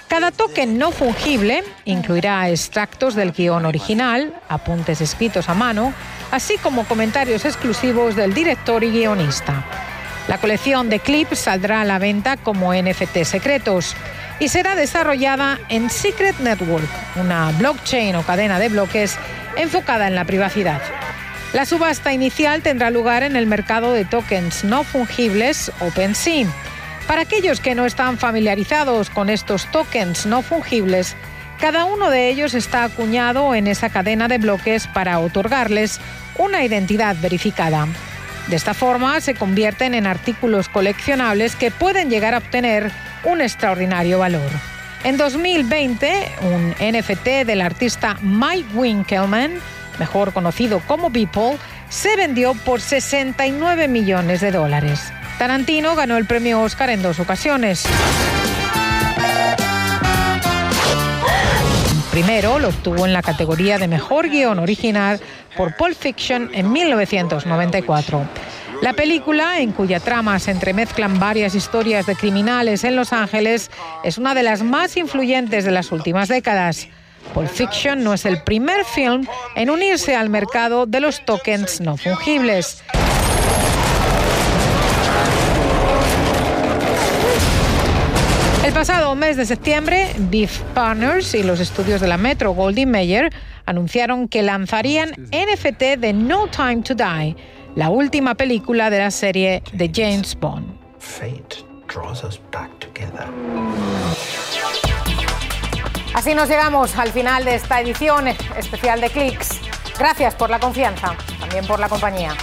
Cada 0.07 0.33
token 0.33 0.77
no 0.77 0.91
fungible 0.91 1.65
incluirá 1.85 2.51
extractos 2.51 3.15
del 3.15 3.33
guion 3.33 3.65
original, 3.65 4.35
apuntes 4.49 5.01
escritos 5.01 5.49
a 5.49 5.55
mano, 5.55 5.95
así 6.31 6.57
como 6.59 6.85
comentarios 6.85 7.45
exclusivos 7.45 8.17
del 8.17 8.35
director 8.35 8.85
y 8.85 8.91
guionista. 8.91 9.65
La 10.29 10.39
colección 10.39 10.89
de 10.89 11.01
clips 11.01 11.41
saldrá 11.41 11.81
a 11.81 11.85
la 11.85 11.99
venta 11.99 12.37
como 12.37 12.73
NFT 12.75 13.25
secretos 13.25 13.97
y 14.39 14.49
será 14.49 14.75
desarrollada 14.75 15.59
en 15.69 15.91
Secret 15.91 16.39
Network, 16.41 16.89
una 17.17 17.51
blockchain 17.53 18.17
o 18.17 18.23
cadena 18.23 18.59
de 18.59 18.69
bloques 18.69 19.19
enfocada 19.57 20.07
en 20.09 20.15
la 20.15 20.25
privacidad. 20.25 20.81
La 21.53 21.67
subasta 21.67 22.13
inicial 22.13 22.63
tendrá 22.63 22.91
lugar 22.91 23.25
en 23.25 23.35
el 23.35 23.47
mercado 23.47 23.93
de 23.93 24.05
tokens 24.05 24.63
no 24.63 24.85
fungibles 24.85 25.73
OpenSea. 25.81 26.47
Para 27.09 27.23
aquellos 27.23 27.61
que 27.61 27.75
no 27.75 27.87
están 27.87 28.19
familiarizados 28.19 29.11
con 29.11 29.29
estos 29.29 29.67
tokens 29.73 30.27
no 30.27 30.43
fungibles, 30.43 31.17
cada 31.61 31.85
uno 31.85 32.11
de 32.11 32.29
ellos 32.29 32.55
está 32.55 32.85
acuñado 32.85 33.55
en 33.55 33.67
esa 33.67 33.91
cadena 33.91 34.29
de 34.29 34.39
bloques 34.39 34.87
para 34.87 35.19
otorgarles 35.19 36.01
una 36.39 36.65
identidad 36.65 37.17
verificada. 37.21 37.87
De 38.49 38.57
esta 38.57 38.75
forma 38.75 39.21
se 39.21 39.35
convierten 39.35 39.95
en 39.95 40.07
artículos 40.07 40.69
coleccionables 40.69 41.55
que 41.57 41.71
pueden 41.71 42.11
llegar 42.11 42.35
a 42.35 42.39
obtener 42.39 42.91
un 43.25 43.41
extraordinario 43.41 44.19
valor. 44.19 44.51
En 45.05 45.17
2020, 45.17 46.33
un 46.43 46.71
NFT 46.71 47.47
del 47.47 47.61
artista 47.61 48.19
Mike 48.23 48.75
Winkelmann 48.75 49.61
mejor 50.01 50.33
conocido 50.33 50.81
como 50.89 51.11
Beeple, 51.11 51.59
se 51.89 52.17
vendió 52.17 52.55
por 52.55 52.81
69 52.81 53.87
millones 53.87 54.41
de 54.41 54.51
dólares. 54.51 55.13
Tarantino 55.39 55.95
ganó 55.95 56.17
el 56.17 56.25
premio 56.25 56.61
Oscar 56.63 56.91
en 56.91 57.03
dos 57.03 57.21
ocasiones. 57.21 57.85
Primero 62.11 62.59
lo 62.59 62.69
obtuvo 62.69 63.07
en 63.07 63.13
la 63.13 63.23
categoría 63.23 63.79
de 63.79 63.87
Mejor 63.87 64.29
Guión 64.29 64.59
Original 64.59 65.21
por 65.57 65.77
Pulp 65.77 65.97
Fiction 65.97 66.51
en 66.53 66.73
1994. 66.73 68.27
La 68.83 68.95
película, 68.95 69.61
en 69.61 69.71
cuya 69.71 70.01
trama 70.01 70.39
se 70.41 70.51
entremezclan 70.51 71.21
varias 71.21 71.55
historias 71.55 72.07
de 72.07 72.17
criminales 72.17 72.83
en 72.83 72.97
Los 72.97 73.13
Ángeles, 73.13 73.71
es 74.03 74.19
una 74.19 74.35
de 74.35 74.43
las 74.43 74.63
más 74.63 74.97
influyentes 74.97 75.65
de 75.65 75.71
las 75.71 75.93
últimas 75.93 76.29
décadas. 76.29 76.89
Pulp 77.33 77.49
Fiction 77.49 78.03
no 78.03 78.13
es 78.13 78.25
el 78.25 78.43
primer 78.43 78.85
film 78.85 79.27
en 79.55 79.71
unirse 79.71 80.17
al 80.17 80.31
mercado 80.31 80.87
de 80.87 81.01
los 81.01 81.25
tokens 81.25 81.81
no 81.81 81.97
fungibles. 81.97 82.83
El 88.63 88.75
pasado 88.75 89.15
mes 89.15 89.39
de 89.39 89.47
septiembre, 89.47 90.13
Beef 90.19 90.61
Partners 90.75 91.35
y 91.35 91.43
los 91.43 91.61
estudios 91.61 92.03
de 92.03 92.09
la 92.09 92.19
Metro 92.19 92.53
Goldie 92.53 92.85
Mayer 92.85 93.33
anunciaron 93.65 94.29
que 94.29 94.43
lanzarían 94.43 95.13
NFT 95.33 95.99
de 95.99 96.13
No 96.13 96.47
Time 96.49 96.83
to 96.83 96.95
Die, 96.95 97.37
la 97.75 97.89
última 97.89 98.35
película 98.35 98.91
de 98.91 98.99
la 98.99 99.11
serie 99.11 99.63
de 99.73 99.91
James 99.93 100.39
Bond. 100.39 100.79
Así 106.13 106.35
nos 106.35 106.49
llegamos 106.49 106.97
al 106.99 107.13
final 107.13 107.47
de 107.47 107.55
esta 107.55 107.81
edición 107.81 108.29
especial 108.29 109.01
de 109.01 109.09
Clicks. 109.09 109.59
Gracias 109.99 110.35
por 110.35 110.51
la 110.51 110.61
confianza, 110.61 111.17
también 111.41 111.67
por 111.67 111.81
la 111.81 111.89
compañía. 111.89 112.35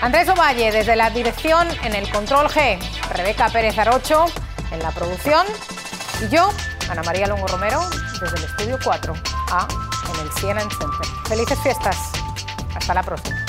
Andrés 0.00 0.30
Ovalle 0.30 0.72
desde 0.72 0.96
la 0.96 1.10
dirección 1.10 1.68
en 1.84 1.94
el 1.94 2.10
Control 2.10 2.46
G, 2.48 2.78
Rebeca 3.14 3.50
Pérez 3.50 3.78
Arocho 3.78 4.26
en 4.70 4.82
la 4.82 4.90
producción 4.90 5.46
y 6.20 6.28
yo, 6.28 6.50
Ana 6.90 7.02
María 7.02 7.26
Longo 7.26 7.46
Romero, 7.46 7.80
desde 8.20 8.36
el 8.36 8.44
estudio 8.44 8.78
4A 8.78 9.66
en 10.14 10.26
el 10.26 10.32
CNN 10.32 10.70
Center. 10.70 11.06
Felices 11.28 11.58
fiestas. 11.62 11.96
Hasta 12.74 12.94
la 12.94 13.02
próxima. 13.02 13.47